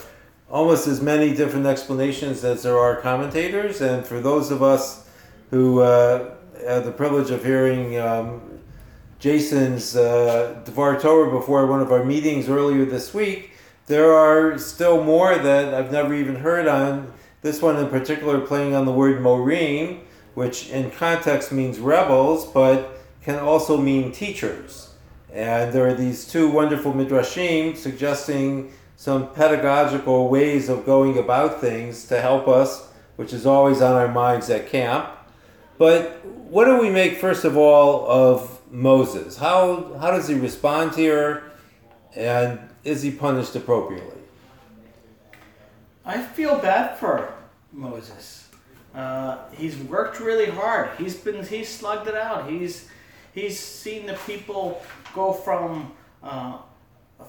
almost 0.50 0.86
as 0.86 1.02
many 1.02 1.34
different 1.34 1.66
explanations 1.66 2.42
as 2.42 2.62
there 2.62 2.78
are 2.78 2.96
commentators. 2.96 3.82
And 3.82 4.06
for 4.06 4.20
those 4.20 4.50
of 4.50 4.62
us 4.62 5.06
who 5.50 5.80
uh, 5.80 6.30
had 6.66 6.84
the 6.84 6.90
privilege 6.90 7.30
of 7.30 7.44
hearing 7.44 7.98
um, 7.98 8.60
Jason's 9.18 9.94
uh, 9.94 10.60
Devar 10.64 10.98
Torah 10.98 11.30
before 11.30 11.66
one 11.66 11.80
of 11.80 11.92
our 11.92 12.04
meetings 12.04 12.48
earlier 12.48 12.86
this 12.86 13.12
week, 13.12 13.52
there 13.88 14.12
are 14.12 14.58
still 14.58 15.02
more 15.02 15.36
that 15.36 15.74
I've 15.74 15.90
never 15.90 16.14
even 16.14 16.36
heard 16.36 16.68
on. 16.68 17.12
This 17.40 17.62
one 17.62 17.76
in 17.76 17.88
particular, 17.88 18.40
playing 18.40 18.74
on 18.74 18.84
the 18.84 18.92
word 18.92 19.20
morim, 19.20 20.00
which 20.34 20.68
in 20.68 20.90
context 20.90 21.50
means 21.52 21.78
rebels, 21.78 22.46
but 22.46 23.00
can 23.22 23.38
also 23.38 23.76
mean 23.76 24.12
teachers. 24.12 24.92
And 25.32 25.72
there 25.72 25.86
are 25.86 25.94
these 25.94 26.26
two 26.26 26.50
wonderful 26.50 26.92
midrashim 26.92 27.76
suggesting 27.76 28.72
some 28.96 29.32
pedagogical 29.32 30.28
ways 30.28 30.68
of 30.68 30.84
going 30.84 31.18
about 31.18 31.60
things 31.60 32.04
to 32.08 32.20
help 32.20 32.46
us, 32.46 32.88
which 33.16 33.32
is 33.32 33.46
always 33.46 33.80
on 33.80 33.94
our 33.94 34.08
minds 34.08 34.50
at 34.50 34.68
camp. 34.68 35.08
But 35.78 36.24
what 36.26 36.64
do 36.64 36.78
we 36.78 36.90
make, 36.90 37.16
first 37.16 37.44
of 37.44 37.56
all, 37.56 38.06
of 38.06 38.60
Moses? 38.70 39.36
How, 39.36 39.96
how 39.98 40.10
does 40.10 40.28
he 40.28 40.34
respond 40.34 40.94
here? 40.94 41.44
And 42.16 42.58
is 42.88 43.02
he 43.02 43.10
punished 43.10 43.54
appropriately? 43.54 44.16
I 46.04 46.22
feel 46.22 46.58
bad 46.58 46.98
for 46.98 47.34
Moses. 47.72 48.48
Uh, 48.94 49.38
he's 49.52 49.76
worked 49.76 50.20
really 50.20 50.50
hard. 50.50 50.90
He's 50.98 51.14
been 51.14 51.44
he's 51.44 51.68
slugged 51.68 52.08
it 52.08 52.14
out. 52.14 52.50
He's 52.50 52.88
he's 53.34 53.60
seen 53.60 54.06
the 54.06 54.18
people 54.26 54.82
go 55.14 55.32
from 55.32 55.92
uh, 56.22 56.58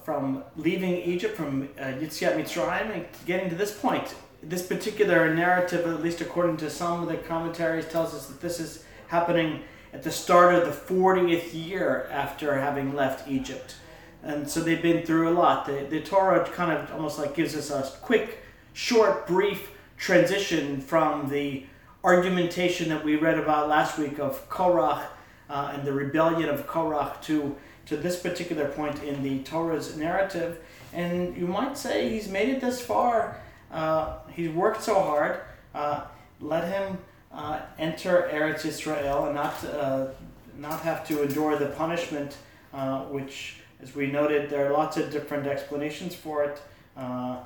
from 0.02 0.42
leaving 0.56 0.96
Egypt 0.96 1.36
from 1.36 1.68
uh, 1.78 1.82
Yetziat 1.82 2.36
Mitzrayim 2.36 2.94
and 2.94 3.06
getting 3.26 3.50
to 3.50 3.56
this 3.56 3.76
point. 3.76 4.14
This 4.42 4.66
particular 4.66 5.34
narrative, 5.34 5.86
at 5.86 6.02
least 6.02 6.22
according 6.22 6.56
to 6.58 6.70
some 6.70 7.02
of 7.02 7.08
the 7.08 7.18
commentaries, 7.18 7.86
tells 7.86 8.14
us 8.14 8.26
that 8.26 8.40
this 8.40 8.58
is 8.58 8.84
happening 9.08 9.62
at 9.92 10.02
the 10.02 10.10
start 10.10 10.54
of 10.54 10.64
the 10.64 10.94
40th 10.94 11.52
year 11.52 12.08
after 12.10 12.58
having 12.58 12.94
left 12.94 13.28
Egypt. 13.28 13.74
And 14.22 14.48
so 14.48 14.60
they've 14.60 14.82
been 14.82 15.04
through 15.04 15.30
a 15.30 15.34
lot. 15.34 15.66
The, 15.66 15.86
the 15.88 16.00
Torah 16.00 16.46
kind 16.48 16.72
of 16.72 16.92
almost 16.92 17.18
like 17.18 17.34
gives 17.34 17.54
us 17.54 17.70
a 17.70 17.98
quick, 18.00 18.38
short, 18.72 19.26
brief 19.26 19.72
transition 19.96 20.80
from 20.80 21.28
the 21.28 21.64
argumentation 22.02 22.88
that 22.88 23.04
we 23.04 23.16
read 23.16 23.38
about 23.38 23.68
last 23.68 23.98
week 23.98 24.18
of 24.18 24.48
Korach 24.48 25.04
uh, 25.48 25.72
and 25.74 25.84
the 25.84 25.92
rebellion 25.92 26.48
of 26.48 26.66
Korach 26.66 27.20
to, 27.22 27.56
to 27.86 27.96
this 27.96 28.18
particular 28.20 28.68
point 28.68 29.02
in 29.02 29.22
the 29.22 29.40
Torah's 29.40 29.96
narrative. 29.96 30.60
And 30.92 31.36
you 31.36 31.46
might 31.46 31.76
say 31.76 32.08
he's 32.08 32.28
made 32.28 32.48
it 32.48 32.60
this 32.60 32.80
far. 32.80 33.40
Uh, 33.70 34.18
he's 34.32 34.50
worked 34.50 34.82
so 34.82 34.94
hard. 34.94 35.40
Uh, 35.74 36.02
let 36.40 36.66
him 36.68 36.98
uh, 37.32 37.60
enter 37.78 38.28
Eretz 38.32 38.64
Israel 38.64 39.26
and 39.26 39.34
not, 39.34 39.64
uh, 39.64 40.06
not 40.56 40.80
have 40.80 41.06
to 41.08 41.22
endure 41.22 41.56
the 41.56 41.66
punishment, 41.66 42.36
uh, 42.72 43.02
which 43.04 43.59
as 43.82 43.94
we 43.94 44.06
noted, 44.06 44.50
there 44.50 44.66
are 44.66 44.72
lots 44.72 44.96
of 44.96 45.10
different 45.10 45.46
explanations 45.46 46.14
for 46.14 46.44
it. 46.44 46.60
Uh, 46.96 47.38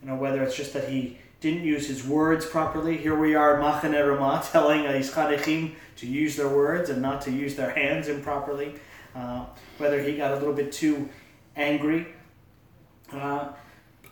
you 0.00 0.08
know, 0.08 0.16
whether 0.16 0.42
it's 0.42 0.56
just 0.56 0.72
that 0.72 0.88
he 0.88 1.18
didn't 1.40 1.64
use 1.64 1.86
his 1.86 2.06
words 2.06 2.46
properly. 2.46 2.96
Here 2.96 3.18
we 3.18 3.34
are, 3.34 3.58
Machane 3.58 4.06
Ramah, 4.06 4.44
telling 4.52 4.84
Ischadechim 4.84 5.74
to 5.96 6.06
use 6.06 6.36
their 6.36 6.48
words 6.48 6.88
and 6.88 7.02
not 7.02 7.20
to 7.22 7.30
use 7.30 7.56
their 7.56 7.70
hands 7.70 8.08
improperly. 8.08 8.74
Uh, 9.14 9.44
whether 9.78 10.00
he 10.02 10.16
got 10.16 10.32
a 10.32 10.36
little 10.36 10.54
bit 10.54 10.72
too 10.72 11.08
angry. 11.56 12.06
Uh, 13.12 13.48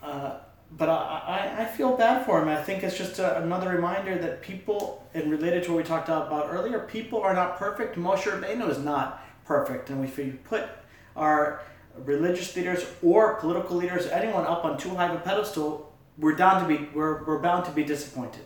uh, 0.03 0.39
but 0.73 0.89
I, 0.89 1.55
I, 1.57 1.63
I 1.63 1.65
feel 1.65 1.97
bad 1.97 2.27
for 2.27 2.43
him. 2.43 2.49
I 2.49 2.63
think 2.63 2.83
it's 2.83 2.99
just 2.99 3.19
a, 3.19 3.43
another 3.43 3.71
reminder 3.71 4.19
that 4.19 4.43
people, 4.43 5.07
and 5.15 5.31
related 5.31 5.65
to 5.65 5.73
what 5.73 5.79
we 5.79 5.83
talked 5.85 6.09
about 6.09 6.49
earlier, 6.51 6.81
people 6.81 7.21
are 7.23 7.35
not 7.35 7.59
perfect. 7.59 7.97
Moshe 7.97 8.23
Rabbeinu 8.23 8.69
is 8.69 8.79
not 8.79 9.25
perfect. 9.45 9.91
And 9.91 10.05
if 10.05 10.17
we 10.19 10.31
put 10.31 10.69
our 11.17 11.63
religious 12.05 12.55
leaders 12.57 12.85
or 13.03 13.35
political 13.35 13.77
leaders, 13.77 14.07
anyone 14.07 14.45
up 14.45 14.65
on 14.65 14.79
too 14.79 14.91
high 14.91 15.09
of 15.09 15.17
a 15.17 15.21
pedestal, 15.21 15.93
we're 16.19 16.35
down 16.35 16.63
to 16.63 16.69
be 16.69 16.89
we're, 16.95 17.25
we're 17.25 17.39
bound 17.39 17.65
to 17.65 17.71
be 17.71 17.85
disappointed. 17.85 18.45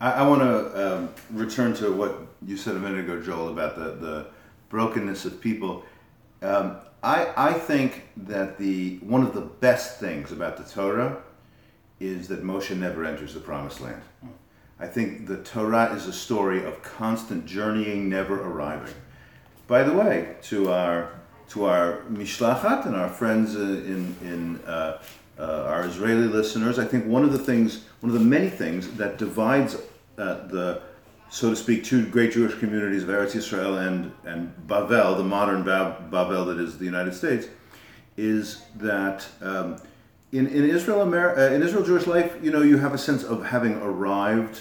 I, 0.00 0.12
I 0.12 0.28
want 0.28 0.42
to 0.42 0.96
um, 0.96 1.14
return 1.30 1.74
to 1.74 1.92
what 1.92 2.26
you 2.46 2.56
said 2.56 2.76
a 2.76 2.78
minute 2.78 3.00
ago, 3.00 3.20
Joel, 3.20 3.48
about 3.48 3.76
the, 3.76 3.92
the 3.94 4.26
brokenness 4.68 5.24
of 5.24 5.40
people. 5.40 5.84
Um, 6.42 6.76
I, 7.02 7.32
I 7.36 7.52
think 7.52 8.08
that 8.16 8.58
the 8.58 8.98
one 8.98 9.22
of 9.22 9.32
the 9.32 9.40
best 9.40 10.00
things 10.00 10.32
about 10.32 10.56
the 10.56 10.64
Torah 10.64 11.22
is 12.00 12.28
that 12.28 12.44
Moshe 12.44 12.76
never 12.76 13.04
enters 13.04 13.34
the 13.34 13.40
promised 13.40 13.80
land. 13.80 14.02
I 14.78 14.86
think 14.86 15.26
the 15.26 15.38
Torah 15.38 15.94
is 15.94 16.06
a 16.06 16.12
story 16.12 16.64
of 16.64 16.82
constant 16.82 17.46
journeying, 17.46 18.10
never 18.10 18.42
arriving. 18.42 18.92
By 19.66 19.82
the 19.82 19.94
way, 19.94 20.36
to 20.42 20.70
our 20.70 21.12
to 21.48 21.64
our 21.64 22.02
mishlachat 22.10 22.86
and 22.86 22.96
our 22.96 23.08
friends 23.08 23.54
in 23.54 24.14
in 24.22 24.60
uh, 24.66 24.98
uh, 25.38 25.64
our 25.68 25.84
Israeli 25.84 26.26
listeners, 26.26 26.78
I 26.78 26.84
think 26.84 27.06
one 27.06 27.24
of 27.24 27.32
the 27.32 27.38
things, 27.38 27.84
one 28.00 28.12
of 28.12 28.18
the 28.18 28.24
many 28.24 28.48
things 28.48 28.88
that 28.92 29.18
divides 29.18 29.76
uh, 30.18 30.46
the 30.46 30.82
so 31.28 31.50
to 31.50 31.56
speak, 31.56 31.84
two 31.84 32.06
great 32.06 32.32
Jewish 32.32 32.58
communities 32.58 33.02
of 33.02 33.08
Eretz 33.08 33.34
Israel 33.34 33.78
and, 33.78 34.12
and 34.24 34.54
Bavel, 34.66 35.16
the 35.16 35.24
modern 35.24 35.64
Bavel 35.64 36.46
that 36.46 36.58
is 36.58 36.78
the 36.78 36.84
United 36.84 37.14
States, 37.14 37.48
is 38.16 38.62
that 38.76 39.26
um, 39.42 39.76
in, 40.32 40.46
in 40.46 40.70
Israel, 40.70 41.02
Amer- 41.02 41.36
uh, 41.36 41.52
in 41.52 41.62
Israel 41.62 41.84
Jewish 41.84 42.06
life, 42.06 42.36
you 42.42 42.50
know, 42.50 42.62
you 42.62 42.78
have 42.78 42.94
a 42.94 42.98
sense 42.98 43.24
of 43.24 43.44
having 43.44 43.74
arrived 43.74 44.60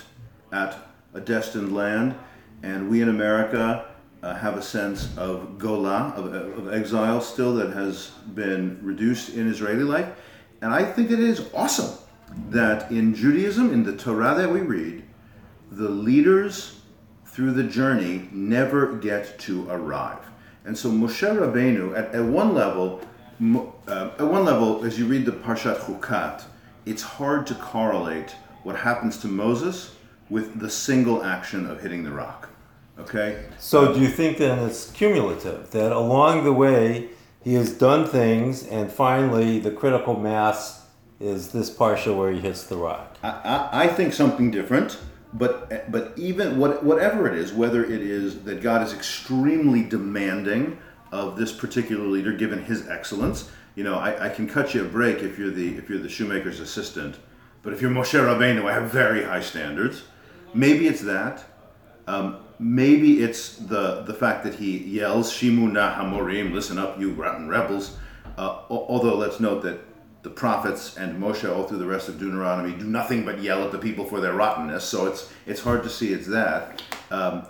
at 0.51 0.75
a 1.13 1.21
destined 1.21 1.73
land, 1.73 2.15
and 2.63 2.89
we 2.89 3.01
in 3.01 3.09
America 3.09 3.85
have 4.33 4.57
a 4.57 4.61
sense 4.61 5.15
of 5.17 5.59
gola, 5.59 6.13
of, 6.15 6.33
of 6.33 6.73
exile 6.73 7.21
still 7.21 7.53
that 7.55 7.73
has 7.73 8.07
been 8.33 8.79
reduced 8.81 9.35
in 9.35 9.47
Israeli 9.47 9.83
life. 9.83 10.09
And 10.61 10.73
I 10.73 10.83
think 10.83 11.11
it 11.11 11.19
is 11.19 11.47
awesome 11.53 11.97
that 12.49 12.91
in 12.91 13.13
Judaism, 13.13 13.71
in 13.71 13.83
the 13.83 13.95
Torah 13.95 14.33
that 14.35 14.49
we 14.49 14.61
read, 14.61 15.03
the 15.71 15.89
leaders 15.89 16.81
through 17.25 17.51
the 17.51 17.63
journey 17.63 18.27
never 18.31 18.95
get 18.95 19.37
to 19.39 19.69
arrive. 19.69 20.25
And 20.63 20.77
so 20.77 20.89
Moshe 20.89 21.21
Rabbeinu, 21.21 21.97
at, 21.97 22.15
at 22.15 22.23
one 22.23 22.53
level, 22.53 23.01
uh, 23.87 24.09
at 24.17 24.27
one 24.27 24.45
level, 24.45 24.83
as 24.83 24.97
you 24.97 25.05
read 25.05 25.25
the 25.25 25.33
Parshat 25.33 25.77
Chukat, 25.79 26.45
it's 26.85 27.03
hard 27.03 27.45
to 27.47 27.55
correlate 27.55 28.35
what 28.63 28.75
happens 28.75 29.17
to 29.17 29.27
Moses 29.27 29.95
with 30.29 30.59
the 30.59 30.69
single 30.69 31.23
action 31.23 31.67
of 31.67 31.81
hitting 31.81 32.03
the 32.03 32.11
rock. 32.11 32.49
Okay? 32.99 33.43
So 33.59 33.93
do 33.93 33.99
you 33.99 34.07
think 34.07 34.37
then 34.37 34.59
it's 34.59 34.91
cumulative 34.91 35.71
that 35.71 35.91
along 35.91 36.43
the 36.43 36.53
way 36.53 37.09
he 37.43 37.53
has 37.55 37.73
done 37.73 38.07
things 38.07 38.65
and 38.65 38.91
finally 38.91 39.59
the 39.59 39.71
critical 39.71 40.17
mass 40.19 40.85
is 41.19 41.51
this 41.51 41.69
partial 41.69 42.17
where 42.17 42.31
he 42.31 42.39
hits 42.39 42.63
the 42.63 42.77
rock? 42.77 43.17
I, 43.23 43.29
I, 43.29 43.83
I 43.83 43.87
think 43.87 44.13
something 44.13 44.51
different, 44.51 44.97
but 45.33 45.91
but 45.91 46.13
even 46.17 46.57
what, 46.57 46.83
whatever 46.83 47.27
it 47.27 47.37
is, 47.37 47.53
whether 47.53 47.83
it 47.83 48.01
is 48.01 48.43
that 48.43 48.61
God 48.61 48.81
is 48.81 48.93
extremely 48.93 49.83
demanding 49.83 50.77
of 51.11 51.37
this 51.37 51.51
particular 51.51 52.05
leader 52.05 52.33
given 52.33 52.63
his 52.63 52.87
excellence, 52.87 53.49
you 53.75 53.83
know, 53.83 53.95
I, 53.95 54.25
I 54.25 54.29
can 54.29 54.47
cut 54.47 54.73
you 54.73 54.85
a 54.85 54.87
break 54.87 55.19
if 55.19 55.37
you're 55.37 55.51
the 55.51 55.77
if 55.77 55.89
you're 55.89 55.99
the 55.99 56.09
shoemaker's 56.09 56.59
assistant, 56.59 57.17
but 57.63 57.73
if 57.73 57.81
you're 57.81 57.91
Moshe 57.91 58.19
Rabbeinu, 58.19 58.65
I 58.69 58.73
have 58.73 58.91
very 58.91 59.23
high 59.23 59.41
standards. 59.41 60.03
Maybe 60.53 60.87
it's 60.87 61.01
that. 61.01 61.43
Um, 62.07 62.44
maybe 62.59 63.23
it's 63.23 63.57
the 63.57 64.01
the 64.01 64.13
fact 64.13 64.43
that 64.43 64.55
he 64.55 64.77
yells 64.77 65.31
"Shimu 65.31 65.71
na 65.71 65.95
Hamorim," 65.95 66.53
listen 66.53 66.77
up, 66.77 66.99
you 66.99 67.11
rotten 67.11 67.47
rebels. 67.47 67.97
Uh, 68.37 68.59
although 68.69 69.15
let's 69.15 69.39
note 69.39 69.63
that 69.63 69.79
the 70.23 70.29
prophets 70.29 70.97
and 70.97 71.21
Moshe 71.21 71.49
all 71.49 71.63
through 71.65 71.77
the 71.77 71.85
rest 71.85 72.09
of 72.09 72.17
Deuteronomy 72.17 72.75
do 72.75 72.85
nothing 72.85 73.23
but 73.23 73.39
yell 73.41 73.63
at 73.63 73.71
the 73.71 73.77
people 73.77 74.03
for 74.03 74.19
their 74.19 74.33
rottenness. 74.33 74.83
So 74.83 75.05
it's 75.05 75.31
it's 75.45 75.61
hard 75.61 75.83
to 75.83 75.89
see 75.89 76.13
it's 76.13 76.27
that. 76.27 76.81
Um, 77.11 77.45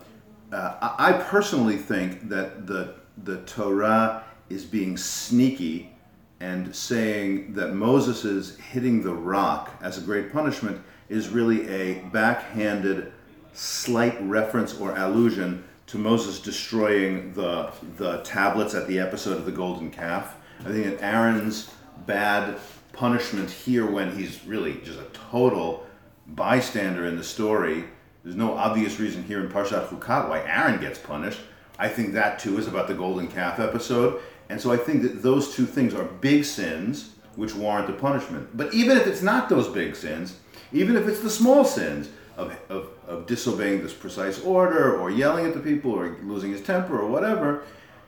uh, 0.52 0.96
I 1.00 1.14
personally 1.14 1.78
think 1.78 2.30
that 2.30 2.68
the 2.68 2.96
the 3.24 3.38
Torah 3.44 4.24
is 4.50 4.66
being 4.66 4.98
sneaky 4.98 5.96
and 6.40 6.76
saying 6.76 7.54
that 7.54 7.74
Moses 7.74 8.26
is 8.26 8.58
hitting 8.58 9.02
the 9.02 9.14
rock 9.14 9.72
as 9.82 9.98
a 9.98 10.02
great 10.02 10.32
punishment 10.32 10.82
is 11.10 11.30
really 11.30 11.68
a 11.70 12.02
backhanded 12.12 13.14
slight 13.56 14.22
reference 14.22 14.80
or 14.80 14.96
allusion 14.96 15.64
to 15.88 15.98
Moses 15.98 16.40
destroying 16.40 17.34
the 17.34 17.72
the 17.98 18.22
tablets 18.22 18.74
at 18.74 18.88
the 18.88 19.00
episode 19.00 19.38
of 19.38 19.46
the 19.46 19.52
golden 19.52 19.90
calf. 19.90 20.36
I 20.62 20.72
think 20.72 20.86
that 20.86 21.04
Aaron's 21.04 21.72
bad 22.06 22.58
punishment 22.94 23.50
here 23.50 23.90
when 23.90 24.16
he's 24.16 24.46
really 24.46 24.76
just 24.84 25.00
a 25.00 25.06
total 25.32 25.86
bystander 26.28 27.06
in 27.06 27.18
the 27.18 27.24
story. 27.24 27.86
There's 28.24 28.36
no 28.36 28.54
obvious 28.54 29.00
reason 29.00 29.24
here 29.24 29.40
in 29.40 29.50
Parshat 29.50 29.88
Chukat 29.88 30.30
why 30.30 30.42
Aaron 30.42 30.80
gets 30.80 30.98
punished. 30.98 31.42
I 31.78 31.90
think 31.90 32.14
that 32.14 32.40
too 32.40 32.58
is 32.58 32.68
about 32.68 32.88
the 32.88 32.94
golden 32.94 33.28
calf 33.28 33.60
episode. 33.60 34.22
And 34.50 34.60
so 34.60 34.72
I 34.72 34.78
think 34.78 35.02
that 35.04 35.22
those 35.22 35.54
two 35.54 35.66
things 35.66 35.94
are 35.94 36.04
big 36.04 36.46
sins 36.46 37.12
which 37.36 37.54
warrant 37.54 37.88
the 37.88 37.94
punishment. 37.94 38.56
But 38.56 38.74
even 38.74 38.98
if 38.98 39.08
it's 39.08 39.22
not 39.22 39.50
those 39.50 39.68
big 39.68 39.96
sins, 39.96 40.38
even 40.72 40.96
if 40.96 41.08
it's 41.08 41.20
the 41.20 41.30
small 41.30 41.66
sins 41.66 42.10
of, 42.38 42.58
of, 42.70 42.90
of 43.08 43.26
disobeying 43.26 43.82
this 43.82 43.94
precise 43.94 44.44
order 44.44 44.98
or 44.98 45.10
yelling 45.10 45.46
at 45.46 45.54
the 45.54 45.60
people 45.60 45.92
or 45.92 46.18
losing 46.24 46.52
his 46.52 46.62
temper 46.62 47.00
or 47.00 47.08
whatever, 47.08 47.64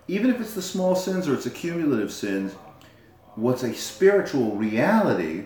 even 0.08 0.30
if 0.30 0.40
it's 0.40 0.54
the 0.54 0.62
small 0.62 0.96
sins 0.96 1.28
or 1.28 1.34
it's 1.34 1.46
accumulative 1.46 2.12
sins, 2.12 2.54
what's 3.36 3.64
a 3.64 3.74
spiritual 3.74 4.56
reality 4.56 5.46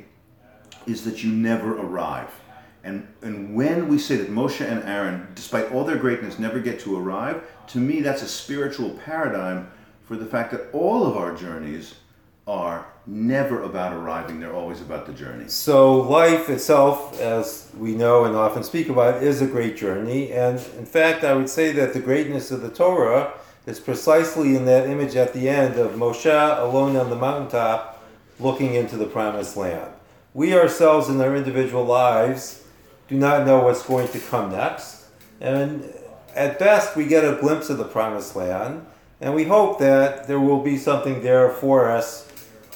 is 0.86 1.04
that 1.04 1.24
you 1.24 1.32
never 1.32 1.78
arrive. 1.78 2.30
And, 2.84 3.08
and 3.22 3.54
when 3.56 3.88
we 3.88 4.00
say 4.00 4.16
that 4.16 4.32
Moshe 4.32 4.66
and 4.66 4.84
Aaron, 4.84 5.28
despite 5.36 5.72
all 5.72 5.84
their 5.84 5.98
greatness, 5.98 6.40
never 6.40 6.60
get 6.60 6.80
to 6.82 6.98
arrive, 6.98 7.44
to 7.68 7.78
me 7.78 8.02
that's 8.02 8.24
a 8.24 8.28
spiritual 8.28 8.92
paradigm 9.06 9.70
for 10.04 10.16
the 10.16 10.26
fact 10.26 10.52
that 10.52 10.72
all 10.74 11.06
of 11.06 11.16
our 11.16 11.36
journeys 11.36 11.96
are 12.48 12.88
never 13.06 13.64
about 13.64 13.94
arriving, 13.94 14.40
they're 14.40 14.54
always 14.54 14.82
about 14.82 15.06
the 15.06 15.14
journey. 15.14 15.48
So 15.48 16.02
life 16.02 16.50
itself, 16.50 17.20
as 17.20 17.70
we 17.78 17.96
know 17.96 18.26
and 18.26 18.36
often 18.36 18.64
speak 18.64 18.90
about, 18.90 19.24
is 19.24 19.42
a 19.42 19.48
great 19.48 19.78
journey. 19.78 20.32
And 20.32 20.60
in 20.78 20.86
fact, 20.86 21.24
I 21.24 21.34
would 21.34 21.50
say 21.50 21.72
that 21.74 21.94
the 21.94 22.00
greatness 22.00 22.52
of 22.52 22.62
the 22.62 22.70
Torah 22.70 23.34
is 23.66 23.80
precisely 23.80 24.56
in 24.56 24.66
that 24.66 24.90
image 24.90 25.16
at 25.16 25.34
the 25.34 25.48
end 25.48 25.78
of 25.78 25.92
Moshe 25.92 26.60
alone 26.60 26.96
on 26.96 27.10
the 27.10 27.16
mountaintop 27.16 28.04
looking 28.40 28.74
into 28.74 28.98
the 28.98 29.06
promised 29.06 29.56
land. 29.56 29.92
We 30.34 30.56
ourselves 30.56 31.10
in 31.10 31.22
our 31.22 31.36
individual 31.36 31.86
lives 31.86 32.64
do 33.08 33.18
not 33.18 33.46
know 33.46 33.64
what's 33.64 33.86
going 33.86 34.08
to 34.10 34.20
come 34.20 34.52
next. 34.52 35.06
And 35.40 35.94
at 36.36 36.58
best, 36.58 36.96
we 36.96 37.06
get 37.06 37.26
a 37.26 37.40
glimpse 37.40 37.70
of 37.70 37.78
the 37.78 37.84
promised 37.84 38.36
land. 38.36 38.86
And 39.20 39.36
we 39.36 39.44
hope 39.44 39.80
that 39.80 40.28
there 40.28 40.40
will 40.40 40.64
be 40.64 40.78
something 40.78 41.22
there 41.22 41.50
for 41.50 41.92
us 41.92 42.31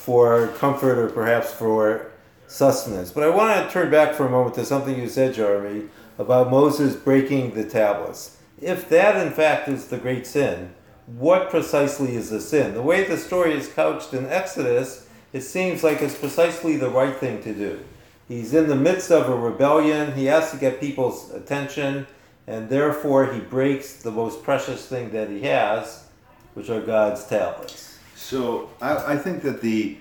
for 0.06 0.50
comfort 0.60 1.00
or 1.00 1.10
perhaps 1.10 1.52
for 1.52 2.12
sustenance. 2.46 3.12
But 3.12 3.24
I 3.24 3.30
want 3.30 3.66
to 3.66 3.74
turn 3.74 3.90
back 3.90 4.14
for 4.14 4.28
a 4.28 4.30
moment 4.30 4.54
to 4.56 4.64
something 4.64 4.96
you 5.00 5.10
said, 5.10 5.34
Jeremy, 5.34 5.90
about 6.20 6.52
Moses 6.52 6.96
breaking 6.96 7.56
the 7.56 7.64
tablets. 7.68 8.38
If 8.62 8.88
that 8.90 9.26
in 9.26 9.34
fact 9.34 9.68
is 9.68 9.88
the 9.88 9.98
great 9.98 10.28
sin, 10.28 10.76
what 11.08 11.50
precisely 11.50 12.16
is 12.16 12.30
the 12.30 12.40
sin? 12.40 12.76
The 12.76 12.84
way 12.84 13.04
the 13.04 13.18
story 13.18 13.54
is 13.54 13.68
couched 13.68 14.14
in 14.14 14.28
Exodus, 14.28 15.10
it 15.34 15.42
seems 15.42 15.84
like 15.84 16.04
it's 16.04 16.18
precisely 16.18 16.78
the 16.78 16.90
right 16.90 17.16
thing 17.16 17.42
to 17.42 17.54
do. 17.54 17.84
He's 18.28 18.54
in 18.54 18.68
the 18.68 18.76
midst 18.76 19.12
of 19.12 19.28
a 19.28 19.36
rebellion, 19.36 20.14
he 20.14 20.26
has 20.26 20.52
to 20.52 20.58
get 20.58 20.80
people's 20.80 21.32
attention, 21.32 22.06
and 22.46 22.70
therefore 22.70 23.34
he 23.34 23.40
breaks 23.40 24.04
the 24.04 24.12
most 24.12 24.44
precious 24.44 24.88
thing 24.88 25.10
that 25.12 25.30
he 25.30 25.42
has, 25.42 26.06
which 26.54 26.70
are 26.70 26.82
God's 26.82 27.26
tablets. 27.26 27.95
So 28.16 28.70
I, 28.82 29.14
I 29.14 29.18
think 29.18 29.44
that 29.44 29.62
the 29.62 29.98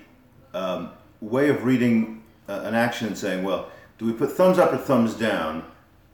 um, 0.53 0.91
way 1.21 1.49
of 1.49 1.65
reading 1.65 2.23
uh, 2.47 2.61
an 2.63 2.73
action 2.73 3.07
and 3.07 3.17
saying, 3.17 3.43
well, 3.43 3.69
do 3.97 4.05
we 4.05 4.13
put 4.13 4.31
thumbs 4.31 4.57
up 4.57 4.73
or 4.73 4.77
thumbs 4.77 5.13
down, 5.13 5.63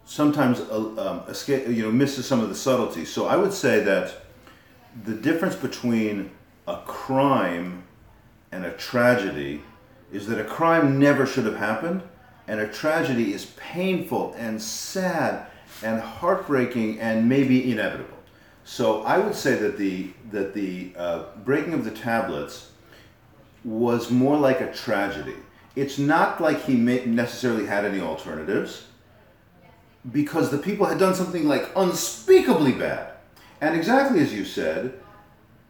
sometimes 0.05 0.59
uh, 0.59 0.77
um, 0.97 1.23
escape, 1.29 1.67
you 1.67 1.83
know, 1.83 1.91
misses 1.91 2.25
some 2.25 2.41
of 2.41 2.49
the 2.49 2.55
subtlety. 2.55 3.05
So 3.05 3.27
I 3.27 3.35
would 3.35 3.53
say 3.53 3.81
that 3.83 4.23
the 5.05 5.13
difference 5.13 5.55
between 5.55 6.31
a 6.67 6.77
crime 6.85 7.83
and 8.51 8.65
a 8.65 8.71
tragedy 8.73 9.61
is 10.11 10.27
that 10.27 10.39
a 10.39 10.43
crime 10.43 10.99
never 10.99 11.25
should 11.25 11.45
have 11.45 11.55
happened, 11.55 12.01
and 12.47 12.59
a 12.59 12.67
tragedy 12.67 13.33
is 13.33 13.45
painful 13.57 14.33
and 14.37 14.61
sad 14.61 15.45
and 15.83 16.01
heartbreaking 16.01 16.99
and 16.99 17.29
maybe 17.29 17.71
inevitable. 17.71 18.17
So 18.71 19.03
I 19.03 19.17
would 19.17 19.35
say 19.35 19.55
that 19.55 19.77
the 19.77 20.11
that 20.31 20.53
the 20.53 20.93
uh, 20.97 21.23
breaking 21.43 21.73
of 21.73 21.83
the 21.83 21.91
tablets 21.91 22.71
was 23.65 24.09
more 24.09 24.37
like 24.37 24.61
a 24.61 24.71
tragedy. 24.71 25.35
It's 25.75 25.97
not 25.99 26.39
like 26.39 26.63
he 26.63 26.77
may, 26.77 27.05
necessarily 27.05 27.65
had 27.65 27.83
any 27.83 27.99
alternatives, 27.99 28.87
because 30.09 30.51
the 30.51 30.57
people 30.57 30.85
had 30.85 30.99
done 30.99 31.13
something 31.13 31.49
like 31.49 31.69
unspeakably 31.75 32.71
bad. 32.71 33.11
And 33.59 33.75
exactly 33.75 34.21
as 34.21 34.33
you 34.33 34.45
said, 34.45 34.93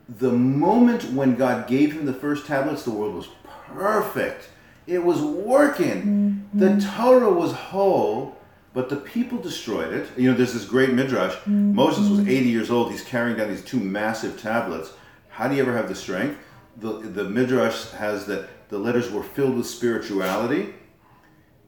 the 0.07 0.31
moment 0.31 1.05
when 1.05 1.35
God 1.35 1.67
gave 1.67 1.93
him 1.93 2.05
the 2.05 2.13
first 2.13 2.45
tablets, 2.45 2.83
the 2.83 2.91
world 2.91 3.15
was 3.15 3.29
perfect. 3.73 4.47
It 4.85 5.03
was 5.03 5.23
working. 5.23 6.47
The 6.53 6.79
Torah 6.79 7.33
was 7.33 7.51
whole, 7.51 8.37
but 8.73 8.89
the 8.89 8.95
people 8.95 9.37
destroyed 9.37 9.93
it. 9.93 10.07
You 10.17 10.31
know, 10.31 10.37
there's 10.37 10.53
this 10.53 10.65
great 10.65 10.93
midrash. 10.93 11.33
Mm-hmm. 11.33 11.75
Moses 11.75 12.09
was 12.09 12.21
80 12.21 12.49
years 12.49 12.71
old. 12.71 12.91
He's 12.91 13.03
carrying 13.03 13.37
down 13.37 13.49
these 13.49 13.63
two 13.63 13.79
massive 13.79 14.41
tablets. 14.41 14.93
How 15.29 15.47
do 15.47 15.55
you 15.55 15.61
ever 15.61 15.75
have 15.75 15.89
the 15.89 15.95
strength? 15.95 16.39
The, 16.77 16.93
the 16.93 17.25
midrash 17.25 17.89
has 17.91 18.25
that 18.27 18.69
the 18.69 18.79
letters 18.79 19.11
were 19.11 19.23
filled 19.23 19.57
with 19.57 19.67
spirituality. 19.67 20.73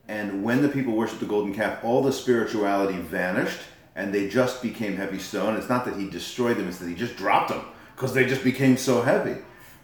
And 0.08 0.44
when 0.44 0.62
the 0.62 0.70
people 0.70 0.94
worshiped 0.94 1.20
the 1.20 1.26
golden 1.26 1.54
calf, 1.54 1.84
all 1.84 2.02
the 2.02 2.14
spirituality 2.14 2.98
vanished 2.98 3.60
and 3.96 4.14
they 4.14 4.28
just 4.28 4.62
became 4.62 4.96
heavy 4.96 5.20
stone. 5.20 5.56
It's 5.56 5.70
not 5.70 5.86
that 5.86 5.96
he 5.98 6.10
destroyed 6.10 6.58
them, 6.58 6.68
it's 6.68 6.80
that 6.80 6.90
he 6.90 6.96
just 6.96 7.16
dropped 7.16 7.50
them 7.50 7.64
because 7.96 8.14
they 8.14 8.26
just 8.26 8.44
became 8.44 8.78
so 8.78 9.02
heavy. 9.02 9.36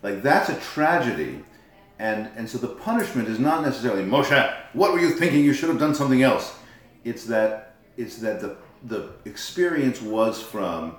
Like 0.01 0.23
that's 0.23 0.49
a 0.49 0.59
tragedy. 0.59 1.43
And, 1.99 2.29
and 2.35 2.49
so 2.49 2.57
the 2.57 2.67
punishment 2.67 3.27
is 3.27 3.39
not 3.39 3.63
necessarily 3.63 4.03
Moshe, 4.03 4.55
what 4.73 4.93
were 4.93 4.99
you 4.99 5.11
thinking? 5.11 5.43
You 5.43 5.53
should 5.53 5.69
have 5.69 5.79
done 5.79 5.93
something 5.93 6.23
else. 6.23 6.57
It's 7.03 7.25
that 7.25 7.75
it's 7.97 8.17
that 8.17 8.41
the 8.41 8.57
the 8.83 9.09
experience 9.25 10.01
was 10.01 10.41
from 10.41 10.95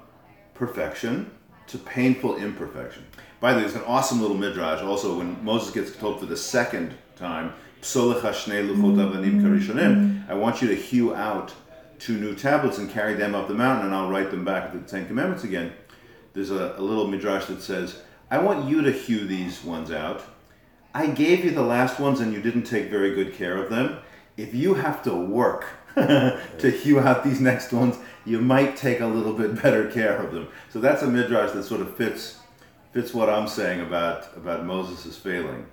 perfection 0.55 1.31
to 1.69 1.79
painful 1.79 2.37
imperfection. 2.37 3.07
By 3.41 3.53
the 3.53 3.59
way, 3.59 3.63
there's 3.63 3.77
an 3.77 3.85
awesome 3.87 4.21
little 4.21 4.37
midrash 4.37 4.83
also 4.83 5.19
when 5.19 5.43
Moses 5.43 5.73
gets 5.73 5.97
told 5.97 6.21
for 6.21 6.27
the 6.27 6.37
second 6.37 6.95
time, 7.17 7.53
"Psolech 7.81 8.21
hashnei 8.21 8.69
luchot 8.69 8.97
mm. 8.97 9.13
avanim 9.13 9.41
karishonim," 9.43 10.29
I 10.29 10.35
want 10.35 10.61
you 10.61 10.69
to 10.69 10.75
hew 10.75 11.15
out 11.15 11.55
two 11.99 12.19
new 12.19 12.35
tablets 12.35 12.79
and 12.79 12.91
carry 12.91 13.15
them 13.15 13.35
up 13.35 13.49
the 13.49 13.55
mountain, 13.55 13.87
and 13.87 13.95
I'll 13.95 14.11
write 14.11 14.31
them 14.31 14.45
back 14.45 14.65
at 14.65 14.73
the 14.73 14.81
Ten 14.81 15.07
Commandments 15.07 15.45
again. 15.45 15.73
There's 16.33 16.51
a, 16.51 16.75
a 16.77 16.83
little 16.83 17.07
midrash 17.07 17.47
that 17.47 17.63
says, 17.63 18.03
"I 18.31 18.39
want 18.39 18.69
you 18.69 18.83
to 18.83 18.93
hew 18.93 19.27
these 19.27 19.65
ones 19.65 19.91
out. 19.91 20.23
I 20.93 21.07
gave 21.07 21.45
you 21.45 21.51
the 21.53 21.63
last 21.63 22.01
ones, 22.01 22.21
and 22.21 22.33
you 22.33 22.43
didn't 22.43 22.65
take 22.65 22.91
very 22.91 23.15
good 23.15 23.35
care 23.35 23.57
of 23.57 23.71
them." 23.71 23.99
if 24.41 24.55
you 24.55 24.75
have 24.75 25.03
to 25.03 25.15
work 25.15 25.67
to 26.59 26.71
hew 26.71 27.01
out 27.01 27.25
these 27.25 27.41
next 27.41 27.73
ones, 27.73 27.97
you 28.25 28.41
might 28.41 28.77
take 28.77 29.01
a 29.01 29.07
little 29.07 29.33
bit 29.33 29.61
better 29.63 29.91
care 29.91 30.17
of 30.17 30.33
them. 30.33 30.49
So 30.71 30.81
that's 30.81 31.03
a 31.03 31.07
midrash 31.07 31.53
that 31.53 31.65
sort 31.65 31.81
of 31.81 31.97
fits 31.97 32.37
fits 32.93 33.15
what 33.15 33.31
I'm 33.31 33.47
saying 33.47 33.81
about 33.81 34.37
about 34.37 34.65
Moses' 34.65 35.17
failing. 35.17 35.67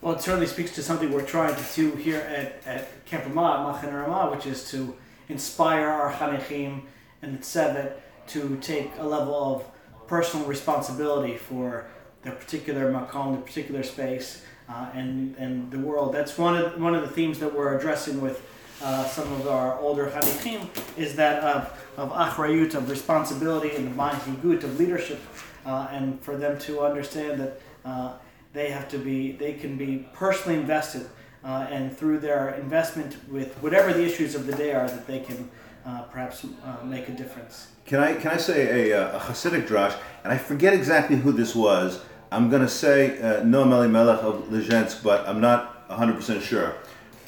Well, 0.00 0.14
it 0.14 0.20
certainly 0.20 0.46
speaks 0.46 0.74
to 0.74 0.82
something 0.82 1.10
we're 1.10 1.24
trying 1.24 1.56
to 1.56 1.64
do 1.74 1.92
here 1.92 2.20
at, 2.20 2.62
at 2.66 3.06
Camp 3.06 3.24
Ramah, 3.24 3.80
Machane 3.82 3.92
Ramah, 3.92 4.30
which 4.30 4.46
is 4.46 4.70
to 4.70 4.94
inspire 5.28 5.88
our 5.88 6.12
Chanechim 6.12 6.82
and 7.22 7.34
the 7.34 7.42
Tzevet 7.42 7.94
to 8.28 8.56
take 8.60 8.92
a 8.98 9.06
level 9.06 9.34
of 9.34 9.64
personal 10.06 10.46
responsibility 10.46 11.36
for 11.36 11.88
their 12.22 12.32
particular 12.32 12.92
makom, 12.92 13.32
their 13.32 13.42
particular 13.42 13.82
space, 13.82 14.44
uh, 14.68 14.90
and, 14.94 15.34
and 15.36 15.70
the 15.70 15.78
world. 15.78 16.14
That's 16.14 16.36
one 16.38 16.56
of, 16.56 16.80
one 16.80 16.94
of 16.94 17.02
the 17.02 17.08
themes 17.08 17.38
that 17.38 17.54
we're 17.54 17.76
addressing 17.78 18.20
with 18.20 18.42
uh, 18.82 19.04
some 19.06 19.32
of 19.32 19.46
our 19.48 19.78
older 19.80 20.06
Chanechim, 20.06 20.68
is 20.98 21.16
that 21.16 21.42
of, 21.42 21.88
of 21.96 22.12
achrayut, 22.12 22.74
of 22.74 22.90
responsibility, 22.90 23.74
and 23.74 23.86
the 23.86 23.96
manhigut, 23.96 24.64
of 24.64 24.78
leadership, 24.78 25.20
uh, 25.64 25.88
and 25.90 26.20
for 26.20 26.36
them 26.36 26.58
to 26.58 26.80
understand 26.80 27.40
that 27.40 27.60
uh, 27.84 28.12
they 28.52 28.70
have 28.70 28.88
to 28.88 28.98
be, 28.98 29.32
they 29.32 29.54
can 29.54 29.76
be 29.76 30.06
personally 30.12 30.58
invested, 30.58 31.08
uh, 31.44 31.66
and 31.70 31.96
through 31.96 32.18
their 32.18 32.54
investment 32.56 33.16
with 33.30 33.54
whatever 33.62 33.92
the 33.92 34.04
issues 34.04 34.34
of 34.34 34.46
the 34.46 34.52
day 34.52 34.74
are, 34.74 34.88
that 34.88 35.06
they 35.06 35.20
can 35.20 35.48
uh, 35.86 36.02
perhaps 36.02 36.44
make 36.84 37.08
a 37.08 37.12
difference. 37.12 37.68
Can 37.86 38.00
I 38.00 38.14
can 38.14 38.32
I 38.32 38.36
say 38.36 38.90
a, 38.90 39.16
a 39.16 39.20
Hasidic 39.20 39.68
drash? 39.68 39.96
And 40.24 40.32
I 40.32 40.38
forget 40.38 40.74
exactly 40.74 41.16
who 41.16 41.30
this 41.30 41.54
was. 41.54 42.00
I'm 42.32 42.50
going 42.50 42.62
to 42.62 42.68
say 42.68 43.20
uh, 43.20 43.42
Noam 43.42 43.72
Elimelech 43.72 44.22
of 44.22 44.48
Lezhensk, 44.48 45.02
but 45.02 45.26
I'm 45.28 45.40
not 45.40 45.88
100% 45.88 46.42
sure. 46.42 46.74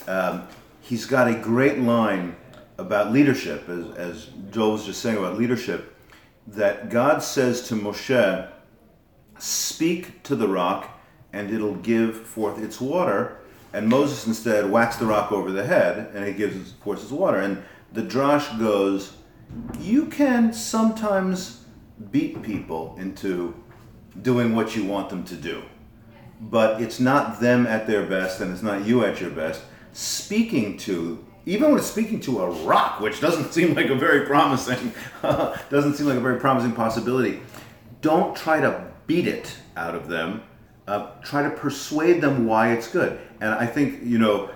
Um, 0.09 0.49
he's 0.81 1.07
got 1.07 1.29
a 1.29 1.35
great 1.35 1.79
line 1.79 2.35
about 2.79 3.13
leadership, 3.13 3.69
as, 3.69 3.97
as 3.97 4.31
Joel 4.51 4.73
was 4.73 4.87
just 4.87 5.01
saying 5.01 5.17
about 5.17 5.39
leadership, 5.39 5.97
that 6.49 6.89
God 6.91 7.23
says 7.23 7.69
to 7.69 7.75
Moshe, 7.75 8.49
Speak 9.39 10.23
to 10.25 10.35
the 10.35 10.49
rock, 10.49 11.01
and 11.33 11.51
it'll 11.53 11.77
give 11.77 12.27
forth 12.27 12.61
its 12.61 12.81
water. 12.81 13.39
And 13.73 13.89
Moses 13.89 14.27
instead 14.27 14.69
whacks 14.69 14.97
the 14.97 15.07
rock 15.07 15.31
over 15.31 15.53
the 15.53 15.65
head, 15.65 16.11
and 16.15 16.25
it 16.25 16.37
gives 16.37 16.73
forth 16.73 17.03
its 17.03 17.13
water. 17.13 17.39
And 17.39 17.63
the 17.93 18.03
drash 18.03 18.59
goes, 18.59 19.13
You 19.79 20.07
can 20.07 20.53
sometimes 20.53 21.65
beat 22.11 22.43
people 22.43 22.97
into 22.99 23.55
doing 24.23 24.55
what 24.55 24.77
you 24.77 24.85
want 24.85 25.11
them 25.11 25.25
to 25.25 25.35
do. 25.35 25.63
But 26.41 26.81
it's 26.81 27.01
not 27.01 27.41
them 27.41 27.67
at 27.67 27.87
their 27.87 28.07
best 28.07 28.41
and 28.41 28.53
it's 28.53 28.63
not 28.63 28.85
you 28.85 29.05
at 29.05 29.21
your 29.21 29.31
best. 29.31 29.63
Speaking 29.93 30.77
to, 30.79 31.25
even 31.47 31.71
when 31.71 31.79
it's 31.79 31.91
speaking 31.91 32.21
to 32.21 32.41
a 32.41 32.51
rock, 32.65 33.01
which 33.01 33.21
doesn't 33.21 33.53
seem 33.57 33.75
like 33.75 33.91
a 33.91 33.95
very 33.95 34.27
promising, 34.27 34.93
doesn't 35.23 35.95
seem 35.95 36.07
like 36.07 36.19
a 36.19 36.21
very 36.21 36.39
promising 36.39 36.73
possibility, 36.73 37.41
don't 38.01 38.37
try 38.37 38.61
to 38.61 38.87
beat 39.07 39.27
it 39.27 39.57
out 39.77 39.95
of 39.95 40.09
them. 40.09 40.43
Uh, 40.87 41.11
try 41.23 41.43
to 41.43 41.51
persuade 41.51 42.21
them 42.23 42.47
why 42.47 42.73
it's 42.73 42.89
good. 42.89 43.21
And 43.43 43.51
I 43.51 43.67
think, 43.67 44.03
you 44.03 44.19
know, 44.19 44.51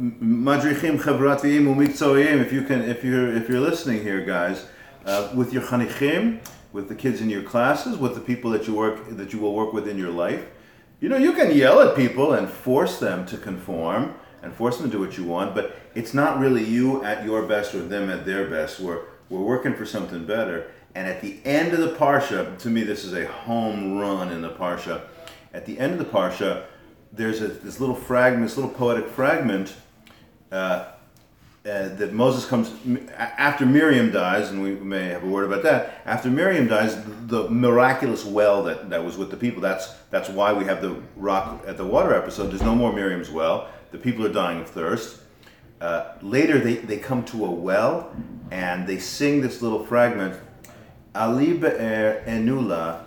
madrichim 0.00 1.00
chavratiyim 1.00 1.66
umikzoyim. 1.74 2.40
If 2.40 2.52
you 2.52 2.62
can, 2.62 2.82
if 2.82 3.04
you're 3.04 3.34
if 3.34 3.48
you're 3.48 3.60
listening 3.60 4.02
here, 4.02 4.24
guys, 4.24 4.66
uh, 5.04 5.30
with 5.34 5.52
your 5.52 5.62
chanichim, 5.62 6.40
with 6.72 6.88
the 6.88 6.94
kids 6.94 7.20
in 7.20 7.30
your 7.30 7.42
classes, 7.42 7.98
with 7.98 8.14
the 8.14 8.20
people 8.20 8.50
that 8.50 8.66
you 8.66 8.74
work 8.74 9.08
that 9.10 9.32
you 9.32 9.38
will 9.38 9.54
work 9.54 9.72
with 9.72 9.86
in 9.86 9.98
your 9.98 10.10
life, 10.10 10.46
you 11.00 11.08
know, 11.08 11.16
you 11.16 11.32
can 11.32 11.54
yell 11.54 11.80
at 11.80 11.96
people 11.96 12.32
and 12.32 12.48
force 12.48 12.98
them 12.98 13.26
to 13.26 13.36
conform 13.36 14.14
and 14.42 14.54
force 14.54 14.78
them 14.78 14.90
to 14.90 14.96
do 14.96 15.02
what 15.02 15.16
you 15.16 15.24
want, 15.24 15.54
but 15.54 15.76
it's 15.94 16.14
not 16.14 16.38
really 16.38 16.64
you 16.64 17.02
at 17.04 17.24
your 17.24 17.42
best 17.42 17.74
or 17.74 17.82
them 17.82 18.10
at 18.10 18.24
their 18.24 18.48
best. 18.48 18.80
We're 18.80 19.02
we're 19.28 19.40
working 19.40 19.74
for 19.74 19.86
something 19.86 20.26
better. 20.26 20.70
And 20.94 21.08
at 21.08 21.22
the 21.22 21.40
end 21.44 21.72
of 21.72 21.80
the 21.80 21.96
parsha, 21.96 22.58
to 22.58 22.68
me, 22.68 22.82
this 22.82 23.04
is 23.04 23.14
a 23.14 23.26
home 23.26 23.98
run 23.98 24.30
in 24.30 24.42
the 24.42 24.50
parsha. 24.50 25.02
At 25.54 25.64
the 25.64 25.78
end 25.78 25.92
of 25.92 25.98
the 25.98 26.04
parsha, 26.04 26.64
there's 27.12 27.40
a, 27.40 27.48
this 27.48 27.80
little 27.80 27.94
fragment, 27.94 28.44
this 28.44 28.56
little 28.56 28.70
poetic 28.70 29.08
fragment 29.08 29.74
uh, 30.50 30.92
uh, 31.64 31.88
that 31.90 32.12
Moses 32.12 32.44
comes 32.44 32.72
after 33.16 33.64
Miriam 33.64 34.10
dies, 34.10 34.50
and 34.50 34.60
we 34.62 34.74
may 34.74 35.08
have 35.08 35.22
a 35.22 35.28
word 35.28 35.44
about 35.44 35.62
that. 35.62 36.02
After 36.04 36.28
Miriam 36.28 36.66
dies, 36.66 36.96
the 37.26 37.48
miraculous 37.48 38.24
well 38.24 38.64
that, 38.64 38.90
that 38.90 39.04
was 39.04 39.16
with 39.16 39.30
the 39.30 39.36
people. 39.36 39.60
That's 39.60 39.94
that's 40.10 40.28
why 40.28 40.52
we 40.52 40.64
have 40.64 40.82
the 40.82 41.00
rock 41.16 41.62
at 41.66 41.76
the 41.76 41.86
water 41.86 42.14
episode. 42.14 42.48
There's 42.48 42.62
no 42.62 42.74
more 42.74 42.92
Miriam's 42.92 43.30
well. 43.30 43.68
The 43.92 43.98
people 43.98 44.26
are 44.26 44.32
dying 44.32 44.60
of 44.60 44.70
thirst. 44.70 45.20
Uh, 45.80 46.14
later, 46.20 46.58
they, 46.58 46.76
they 46.76 46.96
come 46.96 47.24
to 47.26 47.44
a 47.44 47.50
well, 47.50 48.14
and 48.50 48.86
they 48.86 48.98
sing 48.98 49.40
this 49.40 49.62
little 49.62 49.84
fragment. 49.84 50.38
Ali 51.14 51.52
be'er 51.52 52.22
enula, 52.26 53.02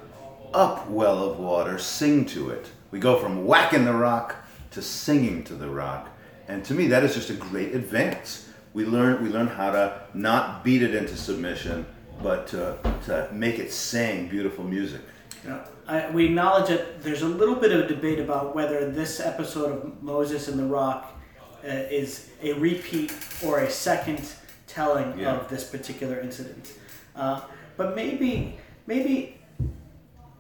up 0.53 0.89
well 0.89 1.23
of 1.23 1.39
water, 1.39 1.77
sing 1.77 2.25
to 2.27 2.51
it. 2.51 2.69
We 2.91 2.99
go 2.99 3.19
from 3.19 3.45
whacking 3.45 3.83
the 3.83 3.93
rock 3.93 4.35
to 4.71 4.81
singing 4.81 5.43
to 5.45 5.55
the 5.55 5.69
rock. 5.69 6.09
And 6.47 6.63
to 6.65 6.73
me, 6.73 6.87
that 6.87 7.03
is 7.03 7.15
just 7.15 7.29
a 7.29 7.33
great 7.33 7.73
advance. 7.73 8.44
We 8.75 8.83
learn, 8.83 9.23
we 9.23 9.29
learn 9.29 9.47
how 9.47 9.71
to 9.71 10.01
not 10.13 10.65
beat 10.65 10.83
it 10.83 10.93
into 10.93 11.15
submission, 11.15 11.85
but 12.21 12.45
to, 12.47 12.77
to 13.05 13.29
make 13.31 13.57
it 13.57 13.71
sing 13.71 14.27
beautiful 14.27 14.65
music. 14.65 14.99
Know, 15.45 15.61
I, 15.87 16.09
we 16.09 16.25
acknowledge 16.25 16.67
that 16.67 17.01
there's 17.01 17.21
a 17.21 17.27
little 17.27 17.55
bit 17.55 17.71
of 17.71 17.87
debate 17.87 18.19
about 18.19 18.53
whether 18.53 18.91
this 18.91 19.21
episode 19.21 19.71
of 19.71 20.03
Moses 20.03 20.49
and 20.49 20.59
the 20.59 20.65
Rock 20.65 21.17
uh, 21.63 21.67
is 21.69 22.29
a 22.43 22.51
repeat 22.51 23.13
or 23.45 23.59
a 23.59 23.69
second 23.71 24.29
telling 24.67 25.17
Yeah. 25.17 25.35
of 25.37 25.49
this 25.49 25.63
particular 25.63 26.19
incident. 26.19 26.73
Uh, 27.15 27.39
but 27.77 27.95
maybe, 27.95 28.57
maybe 28.87 29.37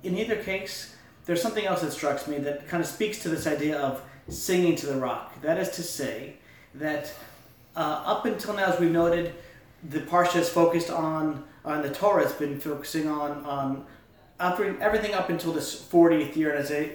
in 0.03 0.17
either 0.17 0.35
case, 0.35 0.93
there's 1.25 1.41
something 1.41 1.65
else 1.65 1.83
that 1.83 1.91
strikes 1.93 2.27
me 2.27 2.37
that 2.39 2.67
kind 2.67 2.83
of 2.83 2.89
speaks 2.89 3.19
to 3.19 3.29
this 3.29 3.47
idea 3.47 3.79
of 3.79 4.01
singing 4.27 4.75
to 4.75 4.87
the 4.87 4.97
rock. 4.97 5.41
That 5.41 5.57
is 5.57 5.69
to 5.69 5.83
say, 5.83 6.33
that 6.73 7.13
uh, 7.75 8.03
up 8.05 8.25
until 8.25 8.53
now, 8.53 8.65
as 8.65 8.79
we've 8.79 8.91
noted, 8.91 9.33
the 9.83 9.99
parsha 9.99 10.37
is 10.37 10.49
focused 10.49 10.89
on, 10.89 11.43
on 11.63 11.81
the 11.81 11.89
Torah. 11.89 12.23
has 12.23 12.33
been 12.33 12.59
focusing 12.59 13.07
on 13.07 13.45
on 13.45 13.85
after 14.39 14.79
everything 14.81 15.13
up 15.13 15.29
until 15.29 15.53
this 15.53 15.81
40th 15.81 16.35
year. 16.35 16.51
And 16.51 16.59
as 16.59 16.71
I 16.71 16.91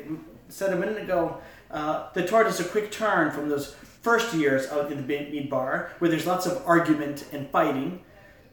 said 0.48 0.72
a 0.72 0.76
minute 0.76 1.02
ago, 1.02 1.40
uh, 1.70 2.08
the 2.12 2.26
Torah 2.26 2.44
does 2.44 2.60
a 2.60 2.64
quick 2.64 2.90
turn 2.90 3.30
from 3.30 3.48
those 3.48 3.74
first 4.02 4.34
years 4.34 4.68
out 4.68 4.90
in 4.90 5.06
the 5.06 5.14
Midbar, 5.14 5.90
where 5.98 6.10
there's 6.10 6.26
lots 6.26 6.46
of 6.46 6.62
argument 6.66 7.26
and 7.32 7.48
fighting, 7.50 8.02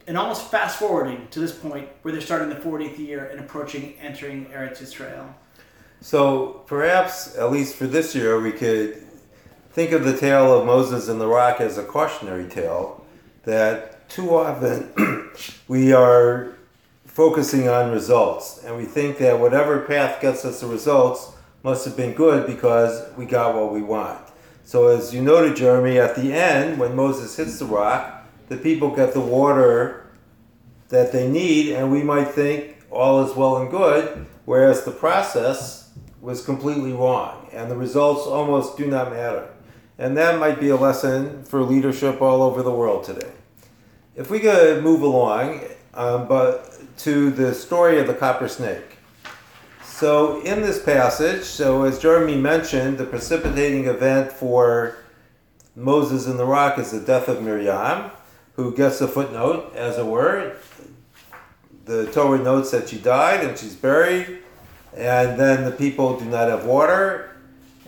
and 0.06 0.18
almost 0.18 0.50
fast 0.50 0.80
forwarding 0.80 1.28
to 1.32 1.40
this 1.40 1.54
point 1.54 1.90
where 2.02 2.12
they're 2.12 2.22
starting 2.22 2.50
the 2.50 2.56
40th 2.56 2.98
year 2.98 3.26
and 3.26 3.40
approaching 3.40 3.96
entering 4.00 4.46
Eretz 4.48 4.82
Israel. 4.82 5.34
So 6.00 6.64
perhaps, 6.68 7.36
at 7.38 7.52
least 7.52 7.76
for 7.76 7.88
this 7.88 8.14
year, 8.14 8.40
we 8.40 8.52
could 8.52 9.07
think 9.78 9.92
of 9.92 10.04
the 10.04 10.18
tale 10.18 10.58
of 10.58 10.66
Moses 10.66 11.08
and 11.08 11.22
the 11.22 11.28
rock 11.28 11.62
as 11.62 11.78
a 11.78 11.84
cautionary 11.84 12.50
tale 12.50 13.06
that 13.44 14.10
too 14.10 14.36
often 14.36 15.30
we 15.68 15.94
are 15.94 16.56
focusing 17.06 17.70
on 17.70 17.92
results 17.92 18.64
and 18.66 18.76
we 18.76 18.86
think 18.86 19.20
that 19.20 19.40
whatever 19.40 19.82
path 19.82 20.20
gets 20.20 20.44
us 20.44 20.62
the 20.62 20.66
results 20.66 21.34
must 21.62 21.86
have 21.86 21.96
been 21.96 22.14
good 22.14 22.48
because 22.48 23.08
we 23.16 23.24
got 23.24 23.54
what 23.54 23.72
we 23.72 23.84
want. 23.84 24.20
So, 24.64 24.88
as 24.88 25.14
you 25.14 25.22
noted, 25.22 25.56
Jeremy, 25.56 26.00
at 26.00 26.16
the 26.16 26.34
end, 26.34 26.80
when 26.80 26.96
Moses 26.96 27.38
hits 27.38 27.60
the 27.60 27.66
rock, 27.66 28.26
the 28.50 28.58
people 28.58 28.96
get 28.96 29.14
the 29.14 29.20
water 29.20 30.08
that 30.90 31.12
they 31.12 31.30
need, 31.30 31.74
and 31.74 31.92
we 31.92 32.02
might 32.02 32.30
think 32.30 32.78
all 32.90 33.24
is 33.24 33.36
well 33.36 33.58
and 33.58 33.70
good, 33.70 34.26
whereas 34.46 34.86
the 34.86 34.92
process 34.92 35.92
was 36.20 36.44
completely 36.44 36.94
wrong, 36.94 37.48
and 37.54 37.70
the 37.70 37.78
results 37.78 38.22
almost 38.26 38.76
do 38.76 38.88
not 38.88 39.12
matter. 39.12 39.50
And 40.00 40.16
that 40.18 40.40
might 40.40 40.60
be 40.60 40.70
a 40.70 40.76
lesson 40.76 41.44
for 41.44 41.62
leadership 41.64 42.22
all 42.22 42.44
over 42.44 42.62
the 42.62 42.72
world 42.72 43.04
today. 43.04 43.32
If 44.16 44.30
we 44.30 44.40
could 44.40 44.84
move 44.84 45.02
along, 45.02 45.62
um, 45.94 46.28
but 46.28 46.80
to 47.00 47.32
the 47.32 47.54
story 47.54 48.00
of 48.00 48.08
the 48.08 48.14
copper 48.14 48.48
snake. 48.48 48.98
So, 49.84 50.42
in 50.42 50.62
this 50.62 50.82
passage, 50.82 51.44
so 51.44 51.84
as 51.84 51.98
Jeremy 51.98 52.36
mentioned, 52.36 53.00
the 53.00 53.06
precipitating 53.06 53.86
event 53.86 54.32
for 54.32 54.98
Moses 55.76 56.28
and 56.28 56.38
the 56.38 56.46
rock 56.46 56.78
is 56.78 56.92
the 56.92 57.00
death 57.00 57.28
of 57.28 57.42
Miriam, 57.42 58.12
who 58.56 58.76
gets 58.76 59.02
a 59.02 59.08
footnote, 59.08 59.74
as 59.76 59.98
it 59.98 60.06
were. 60.06 60.58
The 61.86 62.12
Torah 62.12 62.38
notes 62.38 62.70
that 62.72 62.90
she 62.90 63.00
died 63.00 63.44
and 63.44 63.58
she's 63.58 63.76
buried, 63.76 64.40
and 64.96 65.40
then 65.40 65.66
the 65.66 65.72
people 65.72 66.20
do 66.20 66.26
not 66.26 66.50
have 66.50 66.66
water. 66.66 67.27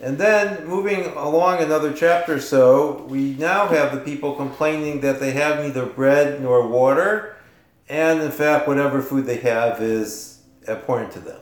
And 0.02 0.16
then, 0.16 0.66
moving 0.66 1.04
along 1.04 1.62
another 1.62 1.92
chapter 1.92 2.36
or 2.36 2.40
so, 2.40 3.04
we 3.08 3.34
now 3.34 3.66
have 3.66 3.94
the 3.94 4.00
people 4.00 4.34
complaining 4.34 5.02
that 5.02 5.20
they 5.20 5.32
have 5.32 5.62
neither 5.62 5.84
bread 5.84 6.40
nor 6.40 6.66
water, 6.66 7.36
and 7.88 8.22
in 8.22 8.30
fact, 8.30 8.66
whatever 8.66 9.02
food 9.02 9.26
they 9.26 9.38
have 9.38 9.82
is 9.82 10.40
abhorrent 10.66 11.12
to 11.12 11.20
them. 11.20 11.40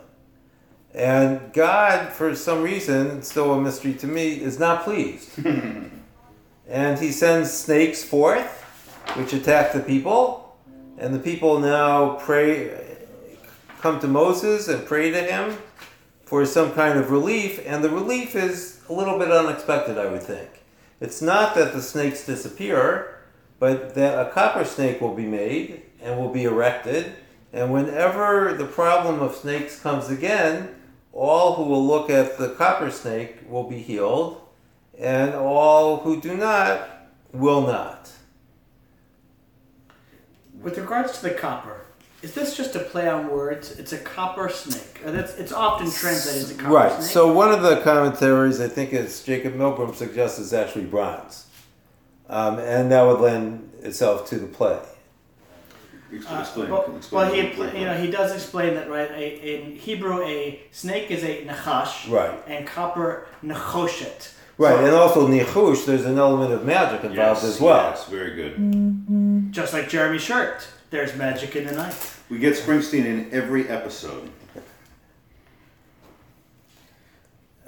And 0.92 1.52
God, 1.52 2.12
for 2.12 2.34
some 2.34 2.62
reason, 2.62 3.22
still 3.22 3.52
a 3.52 3.60
mystery 3.60 3.94
to 3.94 4.06
me, 4.06 4.32
is 4.32 4.58
not 4.58 4.82
pleased. 4.82 5.30
And 6.68 6.98
he 6.98 7.12
sends 7.12 7.50
snakes 7.50 8.04
forth, 8.04 8.62
which 9.16 9.32
attack 9.32 9.72
the 9.72 9.80
people. 9.80 10.54
And 10.98 11.14
the 11.14 11.18
people 11.18 11.58
now 11.60 12.16
pray, 12.16 12.98
come 13.80 13.98
to 14.00 14.06
Moses 14.06 14.68
and 14.68 14.84
pray 14.86 15.10
to 15.10 15.22
him 15.22 15.56
for 16.28 16.44
some 16.44 16.72
kind 16.72 16.98
of 16.98 17.10
relief. 17.10 17.58
And 17.66 17.82
the 17.82 17.88
relief 17.88 18.36
is 18.36 18.82
a 18.90 18.92
little 18.92 19.18
bit 19.18 19.30
unexpected, 19.30 19.96
I 19.96 20.06
would 20.06 20.22
think. 20.22 20.50
It's 21.00 21.22
not 21.22 21.54
that 21.54 21.72
the 21.72 21.80
snakes 21.80 22.26
disappear, 22.26 23.18
but 23.58 23.94
that 23.94 24.26
a 24.26 24.30
copper 24.30 24.64
snake 24.64 25.00
will 25.00 25.14
be 25.14 25.24
made 25.24 25.84
and 26.02 26.18
will 26.18 26.28
be 26.28 26.44
erected. 26.44 27.14
And 27.50 27.72
whenever 27.72 28.52
the 28.52 28.66
problem 28.66 29.20
of 29.20 29.36
snakes 29.36 29.80
comes 29.80 30.10
again, 30.10 30.74
all 31.14 31.54
who 31.54 31.62
will 31.62 31.86
look 31.86 32.10
at 32.10 32.36
the 32.36 32.50
copper 32.50 32.90
snake 32.90 33.38
will 33.48 33.64
be 33.64 33.78
healed, 33.78 34.42
and 34.98 35.34
all 35.34 36.00
who 36.00 36.20
do 36.20 36.36
not 36.36 37.08
will 37.32 37.62
not. 37.62 38.12
With 40.60 40.76
regards 40.76 41.18
to 41.18 41.22
the 41.22 41.34
copper, 41.34 41.86
is 42.22 42.34
this 42.34 42.56
just 42.56 42.74
a 42.76 42.80
play 42.80 43.08
on 43.08 43.30
words? 43.30 43.78
It's 43.78 43.92
a 43.92 43.98
copper 43.98 44.48
snake. 44.48 45.00
Uh, 45.06 45.10
That's, 45.12 45.36
it's 45.36 45.52
often 45.52 45.90
translated 45.90 46.42
as 46.42 46.50
a 46.50 46.54
copper 46.54 46.72
Right. 46.74 46.88
snake. 46.90 47.00
Right. 47.00 47.10
So 47.10 47.32
one 47.32 47.52
of 47.52 47.62
the 47.62 47.80
commentaries, 47.82 48.60
I 48.60 48.68
think 48.68 48.92
it's 48.92 49.22
Jacob 49.22 49.54
Milgrom 49.54 49.94
suggests, 49.94 50.38
is 50.38 50.52
actually 50.52 50.84
bronze, 50.86 51.46
um, 52.28 52.58
and 52.58 52.90
that 52.92 53.02
would 53.06 53.20
lend 53.20 53.70
itself 53.82 54.28
to 54.30 54.36
the 54.38 54.46
play. 54.48 54.78
Explain, 56.10 56.40
explain, 56.40 56.70
well, 56.70 56.96
explain 56.96 57.26
well, 57.26 57.34
he, 57.34 57.42
real 57.42 57.54
quick. 57.54 57.74
you 57.74 57.84
know, 57.84 57.94
he 57.94 58.10
does 58.10 58.32
explain 58.34 58.72
that, 58.74 58.88
right? 58.88 59.10
A, 59.10 59.60
in 59.60 59.76
Hebrew, 59.76 60.22
a 60.22 60.58
snake 60.72 61.10
is 61.10 61.22
a 61.22 61.44
nachash, 61.44 62.10
Right. 62.10 62.42
and 62.46 62.66
copper 62.66 63.26
nachoshet. 63.44 64.32
Right, 64.56 64.74
So, 64.74 64.84
and 64.86 64.94
also 64.94 65.28
nichush, 65.28 65.84
there's 65.84 66.06
an 66.06 66.16
element 66.18 66.52
of 66.52 66.64
magic 66.64 67.04
involved 67.04 67.42
Yes, 67.42 67.44
as 67.44 67.60
well. 67.60 67.90
Yes, 67.90 68.06
very 68.08 68.34
good. 68.34 69.52
just 69.52 69.72
like 69.74 69.88
Jeremy 69.90 70.18
Shirt, 70.18 70.66
there's 70.90 71.14
magic 71.16 71.56
in 71.56 71.66
the 71.66 71.72
night. 71.72 71.94
We 72.28 72.38
get 72.38 72.54
Springsteen 72.54 73.04
in 73.04 73.28
every 73.32 73.68
episode. 73.68 74.30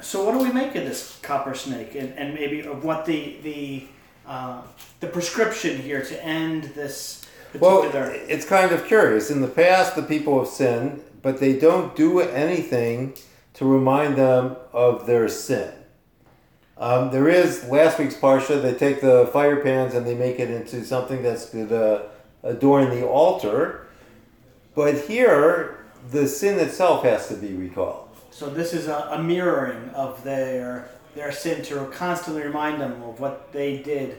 So 0.01 0.25
what 0.25 0.33
do 0.33 0.39
we 0.39 0.53
make 0.53 0.75
of 0.75 0.85
this 0.85 1.19
copper 1.23 1.55
snake, 1.55 1.95
and, 1.95 2.15
and 2.15 2.35
maybe 2.35 2.61
of 2.61 2.85
what 2.85 3.05
the 3.05 3.37
the 3.43 3.87
uh, 4.27 4.63
the 5.01 5.07
prescription 5.07 5.77
here 5.79 6.03
to 6.03 6.25
end 6.25 6.65
this 6.75 7.27
Well, 7.59 7.91
it's 7.93 8.47
kind 8.47 8.73
of 8.73 8.87
curious. 8.87 9.31
In 9.31 9.41
the 9.43 9.49
past, 9.49 9.97
the 9.97 10.03
people 10.03 10.39
have 10.39 10.49
sinned, 10.49 11.03
but 11.21 11.39
they 11.39 11.59
don't 11.59 11.95
do 11.97 12.21
anything 12.21 13.15
to 13.55 13.67
remind 13.67 14.17
them 14.17 14.57
of 14.73 15.07
their 15.07 15.29
sin. 15.29 15.73
Um, 16.79 17.11
there 17.11 17.29
is 17.29 17.69
last 17.69 17.99
week's 17.99 18.15
parsha. 18.15 18.63
They 18.63 18.73
take 18.73 19.03
the 19.03 19.29
fire 19.35 19.63
pans 19.63 19.95
and 19.95 20.07
they 20.07 20.15
make 20.15 20.39
it 20.39 20.51
into 20.51 20.83
something 20.83 21.23
that's 21.23 21.51
going 21.51 21.69
to 21.69 22.09
adorn 22.43 22.91
the 22.91 23.07
altar. 23.07 23.87
But 24.75 24.99
here, 25.03 25.85
the 26.11 26.27
sin 26.29 26.59
itself 26.59 27.05
has 27.05 27.29
to 27.29 27.35
be 27.35 27.53
recalled. 27.55 28.09
so 28.31 28.49
this 28.49 28.73
is 28.73 28.87
a, 28.89 29.09
a 29.13 29.23
mirroring 29.23 29.91
of 29.91 30.23
their 30.25 30.89
their 31.17 31.33
sin 31.33 31.61
to 31.65 31.85
constantly 31.87 32.43
remind 32.43 32.81
them 32.81 33.03
of 33.03 33.19
what 33.19 33.53
they 33.53 33.79
did 33.79 34.17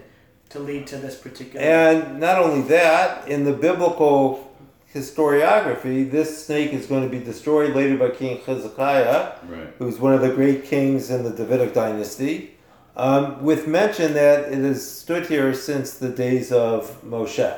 to 0.50 0.60
lead 0.60 0.86
to 0.86 0.98
this 0.98 1.16
particular. 1.16 1.66
And 1.66 2.20
not 2.20 2.38
only 2.38 2.62
that, 2.68 3.26
in 3.30 3.46
the 3.46 3.54
biblical 3.54 4.52
historiography, 4.94 6.12
this 6.12 6.46
snake 6.46 6.74
is 6.74 6.86
going 6.86 7.04
to 7.04 7.10
be 7.10 7.24
destroyed 7.24 7.74
later 7.74 7.96
by 7.98 8.10
King 8.10 8.42
Hezekiah, 8.46 9.32
Right. 9.48 9.74
who's 9.80 10.00
one 10.00 10.14
of 10.14 10.20
the 10.20 10.34
great 10.34 10.66
kings 10.66 11.10
in 11.10 11.24
the 11.24 11.30
Davidic 11.32 11.74
dynasty, 11.74 12.56
um, 12.98 13.42
with 13.42 13.68
mention 13.68 14.14
that 14.16 14.52
it 14.52 14.58
has 14.60 14.86
stood 14.86 15.28
here 15.28 15.54
since 15.54 15.94
the 15.94 16.10
days 16.10 16.52
of 16.52 17.02
Moshe. 17.06 17.58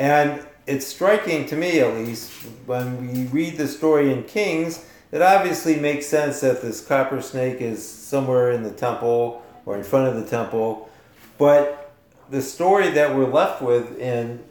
And 0.00 0.46
it's 0.66 0.86
striking 0.86 1.44
to 1.48 1.56
me, 1.56 1.80
at 1.80 1.94
least, 1.94 2.32
when 2.64 3.06
we 3.06 3.24
read 3.24 3.58
the 3.58 3.68
story 3.68 4.10
in 4.10 4.24
Kings, 4.24 4.86
it 5.12 5.20
obviously 5.20 5.76
makes 5.78 6.06
sense 6.06 6.40
that 6.40 6.62
this 6.62 6.80
copper 6.80 7.20
snake 7.20 7.60
is 7.60 7.86
somewhere 7.86 8.52
in 8.52 8.62
the 8.62 8.70
temple 8.70 9.44
or 9.66 9.76
in 9.76 9.84
front 9.84 10.08
of 10.08 10.14
the 10.14 10.24
temple. 10.24 10.88
But 11.36 11.92
the 12.30 12.40
story 12.40 12.88
that 12.92 13.14
we're 13.14 13.28
left 13.30 13.60
with 13.60 13.98
in 13.98 14.42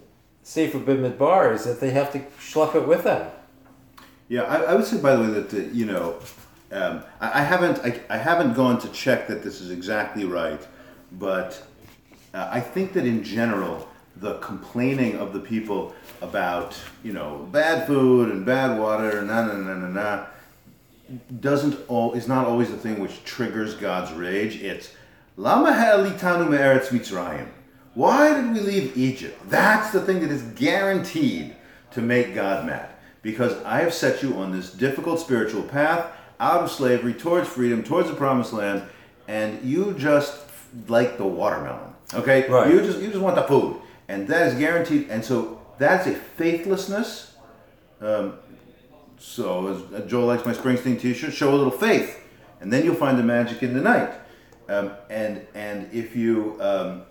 Sefer 0.43 0.77
Bamidbar 0.77 1.55
is 1.55 1.63
that 1.63 1.79
they 1.79 1.89
have 1.89 2.13
to 2.13 2.19
schlep 2.39 2.75
it 2.75 2.87
with 2.87 3.05
them. 3.05 3.31
Yeah, 4.27 4.43
I, 4.43 4.57
I 4.57 4.75
would 4.75 4.85
say, 4.85 5.01
by 5.01 5.15
the 5.15 5.23
way, 5.23 5.29
that 5.29 5.49
the, 5.49 5.63
you 5.73 5.87
know, 5.87 6.19
um, 6.71 7.01
I, 7.19 7.39
I 7.39 7.43
haven't 7.43 7.79
I, 7.79 7.99
I 8.07 8.17
haven't 8.17 8.53
gone 8.53 8.77
to 8.81 8.89
check 8.89 9.27
that 9.29 9.41
this 9.41 9.61
is 9.61 9.71
exactly 9.71 10.25
right, 10.25 10.61
but 11.13 11.65
uh, 12.35 12.49
I 12.51 12.59
think 12.59 12.93
that 12.93 13.07
in 13.07 13.23
general, 13.23 13.88
the 14.19 14.35
complaining 14.39 15.17
of 15.17 15.33
the 15.33 15.39
people 15.39 15.93
about 16.21 16.75
you 17.03 17.13
know 17.13 17.47
bad 17.51 17.87
food 17.87 18.29
and 18.29 18.45
bad 18.45 18.79
water, 18.79 19.21
na 19.21 19.45
na 19.45 19.53
na 19.53 19.75
na 19.75 19.87
na, 19.87 20.25
doesn't 21.39 21.77
all 21.87 22.13
is 22.13 22.27
not 22.27 22.45
always 22.45 22.69
the 22.69 22.77
thing 22.77 22.99
which 22.99 23.23
triggers 23.23 23.73
God's 23.75 24.11
rage. 24.11 24.61
It's 24.61 24.93
Lama 25.37 25.73
ha'elitanu 25.73 26.49
me'eretz 26.49 26.89
Mitzrayim. 26.89 27.47
Why 27.93 28.33
did 28.33 28.53
we 28.53 28.59
leave 28.59 28.97
Egypt? 28.97 29.39
That's 29.49 29.91
the 29.91 30.01
thing 30.01 30.19
that 30.19 30.31
is 30.31 30.43
guaranteed 30.43 31.55
to 31.91 32.01
make 32.01 32.35
God 32.35 32.65
mad. 32.65 32.89
Because 33.21 33.61
I 33.63 33.81
have 33.81 33.93
set 33.93 34.21
you 34.21 34.35
on 34.35 34.51
this 34.51 34.71
difficult 34.71 35.19
spiritual 35.19 35.63
path 35.63 36.05
out 36.39 36.63
of 36.63 36.71
slavery 36.71 37.13
towards 37.13 37.49
freedom, 37.49 37.83
towards 37.83 38.09
the 38.09 38.15
promised 38.15 38.53
land, 38.53 38.83
and 39.27 39.61
you 39.63 39.93
just 39.97 40.39
like 40.87 41.17
the 41.17 41.25
watermelon. 41.25 41.93
Okay? 42.13 42.47
Right. 42.47 42.71
You 42.71 42.81
just 42.81 42.99
you 42.99 43.07
just 43.07 43.19
want 43.19 43.35
the 43.35 43.43
food. 43.43 43.81
And 44.09 44.27
that 44.27 44.47
is 44.47 44.55
guaranteed. 44.55 45.09
And 45.09 45.23
so 45.23 45.61
that's 45.77 46.05
a 46.05 46.13
faithlessness. 46.13 47.35
Um, 48.01 48.33
so 49.17 49.67
as 49.67 49.93
uh, 49.93 50.05
Joel 50.05 50.25
likes 50.25 50.45
my 50.45 50.53
Springsteen 50.53 50.99
T-shirt, 50.99 51.33
show 51.33 51.53
a 51.53 51.55
little 51.55 51.71
faith, 51.71 52.19
and 52.59 52.73
then 52.73 52.83
you'll 52.83 52.95
find 52.95 53.17
the 53.17 53.23
magic 53.23 53.63
in 53.63 53.73
the 53.73 53.81
night. 53.81 54.11
Um, 54.67 54.91
and 55.09 55.47
and 55.53 55.89
if 55.93 56.15
you 56.15 56.57
um, 56.59 57.03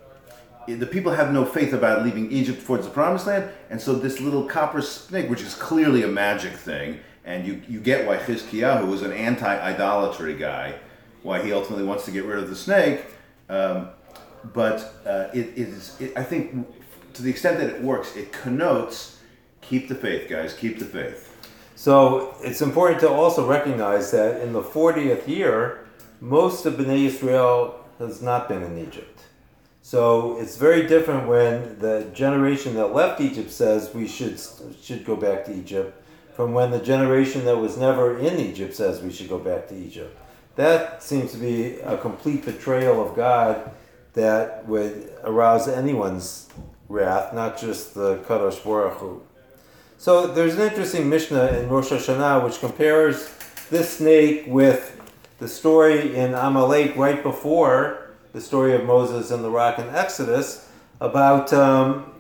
the 0.67 0.87
people 0.87 1.13
have 1.13 1.33
no 1.33 1.45
faith 1.45 1.73
about 1.73 2.05
leaving 2.05 2.31
Egypt 2.31 2.65
towards 2.65 2.85
the 2.85 2.93
promised 2.93 3.27
land, 3.27 3.51
and 3.71 3.81
so 3.81 3.95
this 3.95 4.21
little 4.21 4.45
copper 4.45 4.83
snake, 4.83 5.31
which 5.31 5.41
is 5.41 5.55
clearly 5.55 6.03
a 6.03 6.09
magic 6.09 6.53
thing, 6.53 7.01
and 7.25 7.47
you, 7.47 7.63
you 7.69 7.81
get 7.81 8.07
why 8.07 8.17
Chizkiyahu 8.19 8.87
was 8.89 9.03
an 9.03 9.13
anti-idolatry 9.13 10.35
guy, 10.37 10.75
why 11.23 11.43
he 11.43 11.53
ultimately 11.53 11.85
wants 11.85 12.05
to 12.05 12.11
get 12.11 12.25
rid 12.25 12.39
of 12.39 12.51
the 12.51 12.57
snake. 12.57 13.07
Um, 13.49 13.89
but 14.53 14.95
uh, 15.07 15.29
it 15.33 15.57
is, 15.57 15.99
it, 16.01 16.17
I 16.17 16.23
think, 16.23 16.67
to 17.19 17.25
the 17.25 17.31
extent 17.31 17.59
that 17.59 17.69
it 17.69 17.83
works, 17.83 18.17
it 18.17 18.33
connotes 18.33 19.19
keep 19.61 19.89
the 19.89 19.95
faith, 19.95 20.31
guys, 20.31 20.55
keep 20.55 20.79
the 20.79 20.85
faith. 20.85 21.35
So 21.75 22.35
it's 22.41 22.63
important 22.63 23.01
to 23.01 23.09
also 23.09 23.47
recognize 23.47 24.11
that 24.13 24.41
in 24.41 24.53
the 24.53 24.63
40th 24.63 25.29
year, 25.29 25.87
most 26.21 26.65
of 26.65 26.75
Bnei 26.75 27.07
Israel 27.07 27.85
has 27.99 28.23
not 28.23 28.49
been 28.49 28.63
in 28.63 28.79
Egypt. 28.79 29.21
So 29.83 30.39
it's 30.39 30.57
very 30.57 30.87
different 30.87 31.29
when 31.29 31.79
the 31.81 32.09
generation 32.15 32.75
that 32.75 32.95
left 32.95 33.21
Egypt 33.21 33.51
says 33.51 33.93
we 33.93 34.07
should 34.07 34.41
should 34.81 35.05
go 35.05 35.17
back 35.17 35.45
to 35.47 35.55
Egypt, 35.55 36.01
from 36.35 36.53
when 36.53 36.71
the 36.71 36.81
generation 36.81 37.45
that 37.47 37.57
was 37.57 37.77
never 37.77 38.19
in 38.19 38.39
Egypt 38.39 38.75
says 38.77 39.03
we 39.03 39.13
should 39.13 39.29
go 39.29 39.39
back 39.39 39.67
to 39.69 39.75
Egypt. 39.75 40.17
That 40.55 41.03
seems 41.03 41.33
to 41.33 41.39
be 41.39 41.81
a 41.81 41.97
complete 41.97 42.45
betrayal 42.45 43.05
of 43.05 43.17
God 43.17 43.73
that 44.13 44.67
would 44.67 45.13
arouse 45.25 45.69
anyone's 45.69 46.49
wrath, 46.89 47.33
not 47.35 47.59
just 47.59 47.95
the 47.95 48.17
Kadosh 48.19 48.63
Baruch 48.65 48.95
Hu. 48.99 49.23
So 49.99 50.27
there's 50.27 50.55
an 50.55 50.63
interesting 50.69 51.09
Mishnah 51.09 51.59
in 51.59 51.69
Rosh 51.69 51.91
Hashanah 51.91 52.45
which 52.45 52.61
compares 52.61 53.31
this 53.71 53.99
snake 53.99 54.45
with 54.47 55.01
the 55.39 55.49
story 55.49 56.17
in 56.17 56.35
Amalek 56.35 56.97
right 56.97 57.23
before 57.23 58.13
the 58.33 58.41
story 58.41 58.75
of 58.75 58.85
Moses 58.85 59.31
and 59.31 59.43
the 59.43 59.51
rock 59.51 59.79
in 59.79 59.89
Exodus 59.89 60.69
about 61.01 61.53
um, 61.53 62.13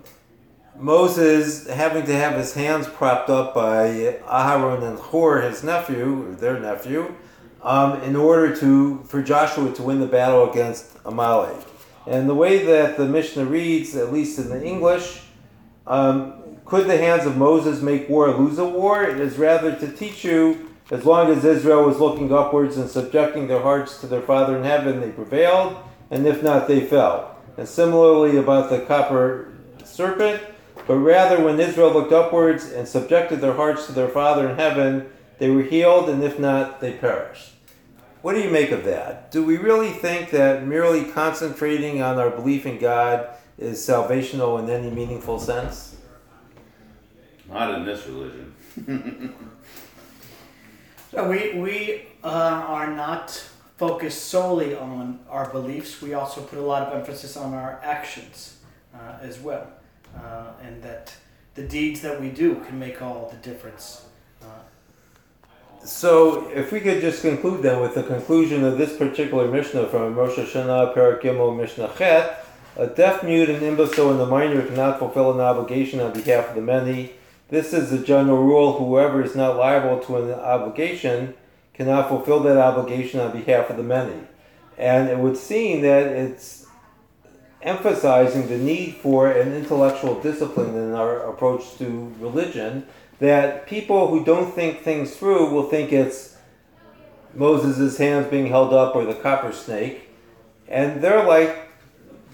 Moses 0.77 1.69
having 1.69 2.07
to 2.07 2.13
have 2.13 2.35
his 2.35 2.55
hands 2.55 2.87
propped 2.87 3.31
up 3.31 3.55
by 3.55 4.19
Aharon 4.27 4.83
and 4.83 4.99
Hur, 4.99 5.43
his 5.43 5.65
nephew, 5.65 6.35
their 6.37 6.59
nephew, 6.59 7.15
um, 7.63 8.01
in 8.03 8.15
order 8.17 8.55
to 8.57 9.03
for 9.05 9.23
Joshua 9.23 9.73
to 9.75 9.83
win 9.83 10.01
the 10.01 10.07
battle 10.07 10.51
against 10.51 10.97
Amalek. 11.05 11.68
And 12.09 12.27
the 12.27 12.35
way 12.35 12.65
that 12.65 12.97
the 12.97 13.05
Mishnah 13.05 13.45
reads, 13.45 13.95
at 13.95 14.11
least 14.11 14.39
in 14.39 14.49
the 14.49 14.65
English, 14.65 15.21
um, 15.87 16.57
could 16.65 16.87
the 16.87 16.97
hands 16.97 17.27
of 17.27 17.37
Moses 17.37 17.83
make 17.83 18.09
war 18.09 18.33
lose 18.33 18.59
a 18.59 18.65
war? 18.65 19.05
It 19.05 19.21
is 19.21 19.37
rather 19.37 19.77
to 19.77 19.93
teach 19.93 20.25
you, 20.25 20.71
as 20.91 21.05
long 21.05 21.31
as 21.31 21.45
Israel 21.45 21.85
was 21.85 22.01
looking 22.01 22.33
upwards 22.33 22.79
and 22.79 22.89
subjecting 22.89 23.47
their 23.47 23.61
hearts 23.61 24.01
to 24.01 24.07
their 24.07 24.23
Father 24.23 24.57
in 24.57 24.65
heaven, 24.65 25.01
they 25.01 25.11
prevailed, 25.11 25.77
and 26.11 26.27
if 26.27 26.43
not, 26.43 26.67
they 26.67 26.81
fell. 26.81 27.37
And 27.59 27.69
similarly 27.69 28.39
about 28.39 28.71
the 28.71 28.81
copper 28.81 29.53
serpent, 29.85 30.43
but 30.87 30.97
rather 30.97 31.45
when 31.45 31.61
Israel 31.61 31.93
looked 31.93 32.13
upwards 32.13 32.73
and 32.73 32.89
subjected 32.89 33.43
their 33.43 33.53
hearts 33.53 33.85
to 33.85 33.93
their 33.93 34.09
Father 34.09 34.49
in 34.49 34.57
heaven, 34.57 35.11
they 35.39 35.51
were 35.51 35.63
healed, 35.63 36.09
and 36.09 36.25
if 36.25 36.39
not, 36.39 36.81
they 36.81 36.95
perished. 36.95 37.53
What 38.23 38.35
do 38.35 38.41
you 38.41 38.51
make 38.51 38.71
of 38.71 38.85
that? 38.85 39.31
Do 39.31 39.45
we 39.45 39.57
really 39.57 39.91
think 39.91 40.31
that 40.31 40.67
merely 40.67 41.05
concentrating 41.05 42.03
on 42.03 42.19
our 42.19 42.31
belief 42.31 42.67
in 42.67 42.79
God 42.79 43.29
is 43.57 43.79
salvational 43.79 44.59
in 44.63 44.69
any 44.69 44.91
meaningful 44.91 45.39
sense? 45.39 45.97
Not 47.49 47.75
in 47.75 47.85
this 47.85 48.07
religion. 48.07 48.55
So 51.11 51.27
we 51.27 51.55
we 51.55 52.03
uh, 52.23 52.29
are 52.29 52.95
not 52.95 53.31
focused 53.79 54.27
solely 54.27 54.77
on 54.77 55.21
our 55.31 55.49
beliefs. 55.51 56.03
We 56.03 56.13
also 56.13 56.43
put 56.43 56.59
a 56.59 56.63
lot 56.63 56.83
of 56.83 56.93
emphasis 56.93 57.35
on 57.35 57.55
our 57.55 57.81
actions 57.83 58.59
uh, 58.95 59.17
as 59.23 59.41
well, 59.41 59.69
uh, 60.15 60.53
and 60.63 60.83
that 60.83 61.15
the 61.55 61.63
deeds 61.63 62.03
that 62.03 62.21
we 62.21 62.29
do 62.29 62.57
can 62.57 62.79
make 62.79 63.01
all 63.01 63.27
the 63.31 63.39
difference. 63.39 64.05
So, 65.85 66.49
if 66.51 66.71
we 66.71 66.81
could 66.81 67.01
just 67.01 67.23
conclude 67.23 67.63
then 67.63 67.81
with 67.81 67.95
the 67.95 68.03
conclusion 68.03 68.65
of 68.65 68.79
this 68.79 68.97
particular 68.97 69.51
Mishnah 69.51 69.89
from 69.89 70.15
Rosh 70.15 70.37
Hashanah, 70.37 70.95
Perek 70.95 71.23
Gimel, 71.23 71.57
Mishnah 71.57 71.93
Chet, 71.97 72.45
a 72.77 72.87
deaf, 72.87 73.25
mute, 73.25 73.49
and 73.49 73.63
imbecile 73.63 74.13
in 74.13 74.19
the 74.19 74.27
minor 74.27 74.65
cannot 74.65 74.99
fulfill 74.99 75.33
an 75.33 75.41
obligation 75.41 75.99
on 76.01 76.13
behalf 76.13 76.51
of 76.51 76.55
the 76.55 76.61
many. 76.61 77.13
This 77.49 77.73
is 77.73 77.91
the 77.91 77.99
general 77.99 78.45
rule. 78.45 78.79
Whoever 78.79 79.23
is 79.23 79.35
not 79.35 79.57
liable 79.57 79.99
to 80.05 80.17
an 80.17 80.33
obligation 80.33 81.35
cannot 81.75 82.09
fulfill 82.09 82.41
that 82.41 82.59
obligation 82.59 83.21
on 83.21 83.33
behalf 83.33 83.71
of 83.71 83.77
the 83.77 83.83
many. 83.83 84.21
And 84.77 85.09
it 85.09 85.19
would 85.19 85.37
seem 85.37 85.83
that 85.83 86.07
it's 86.07 86.67
emphasizing 87.63 88.49
the 88.49 88.59
need 88.59 88.97
for 88.97 89.31
an 89.31 89.53
intellectual 89.55 90.21
discipline 90.21 90.75
in 90.77 90.95
our 90.95 91.29
approach 91.31 91.77
to 91.79 92.15
religion 92.21 92.87
that 93.21 93.67
people 93.67 94.09
who 94.09 94.25
don't 94.25 94.55
think 94.55 94.83
things 94.83 95.17
through 95.17 95.51
will 95.51 95.69
think 95.69 95.93
it's 95.93 96.37
Moses' 97.35 97.99
hands 97.99 98.29
being 98.29 98.47
held 98.47 98.73
up 98.73 98.95
or 98.95 99.05
the 99.05 99.15
copper 99.15 99.53
snake. 99.53 100.09
And 100.69 101.01
they're 101.01 101.25
like 101.25 101.69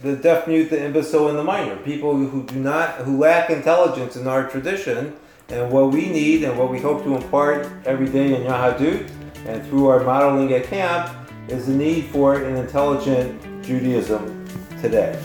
the 0.03 0.17
deaf 0.17 0.47
mute, 0.47 0.71
the 0.71 0.85
imbecile, 0.85 1.29
and 1.29 1.39
the 1.39 1.45
minor. 1.45 1.77
People 1.77 2.17
who 2.17 2.43
do 2.45 2.57
not, 2.57 2.97
who 2.97 3.19
lack 3.19 3.51
intelligence 3.51 4.17
in 4.17 4.27
our 4.27 4.49
tradition. 4.49 5.17
And 5.49 5.71
what 5.71 5.93
we 5.93 6.09
need 6.09 6.45
and 6.45 6.59
what 6.59 6.71
we 6.71 6.81
hope 6.81 7.03
to 7.05 7.17
impart 7.17 7.67
every 7.87 8.09
day 8.09 8.35
in 8.35 8.43
Yahadut 8.43 9.11
and 9.47 9.65
through 9.67 9.89
our 9.89 10.03
modeling 10.03 10.53
at 10.53 10.65
camp 10.65 11.15
is 11.49 11.67
the 11.67 11.75
need 11.75 12.07
for 12.07 12.43
an 12.43 12.57
intelligent 12.57 13.41
Judaism 13.63 14.47
today. 14.81 15.21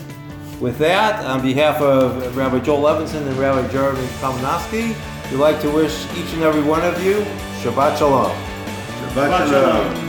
With 0.59 0.77
that, 0.79 1.23
on 1.25 1.41
behalf 1.41 1.81
of 1.81 2.35
Rabbi 2.35 2.59
Joel 2.59 2.81
Levinson 2.81 3.25
and 3.25 3.37
Rabbi 3.37 3.71
Jeremy 3.71 4.05
Kalmanofsky, 4.19 4.93
we'd 5.31 5.37
like 5.37 5.61
to 5.61 5.69
wish 5.69 6.05
each 6.17 6.33
and 6.33 6.43
every 6.43 6.63
one 6.63 6.83
of 6.83 7.03
you 7.03 7.25
Shabbat 7.61 7.97
Shalom. 7.97 8.31
Shabbat 9.13 9.49
Shalom. 9.49 10.08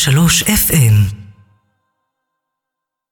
103 0.00 0.44
FM 0.46 1.19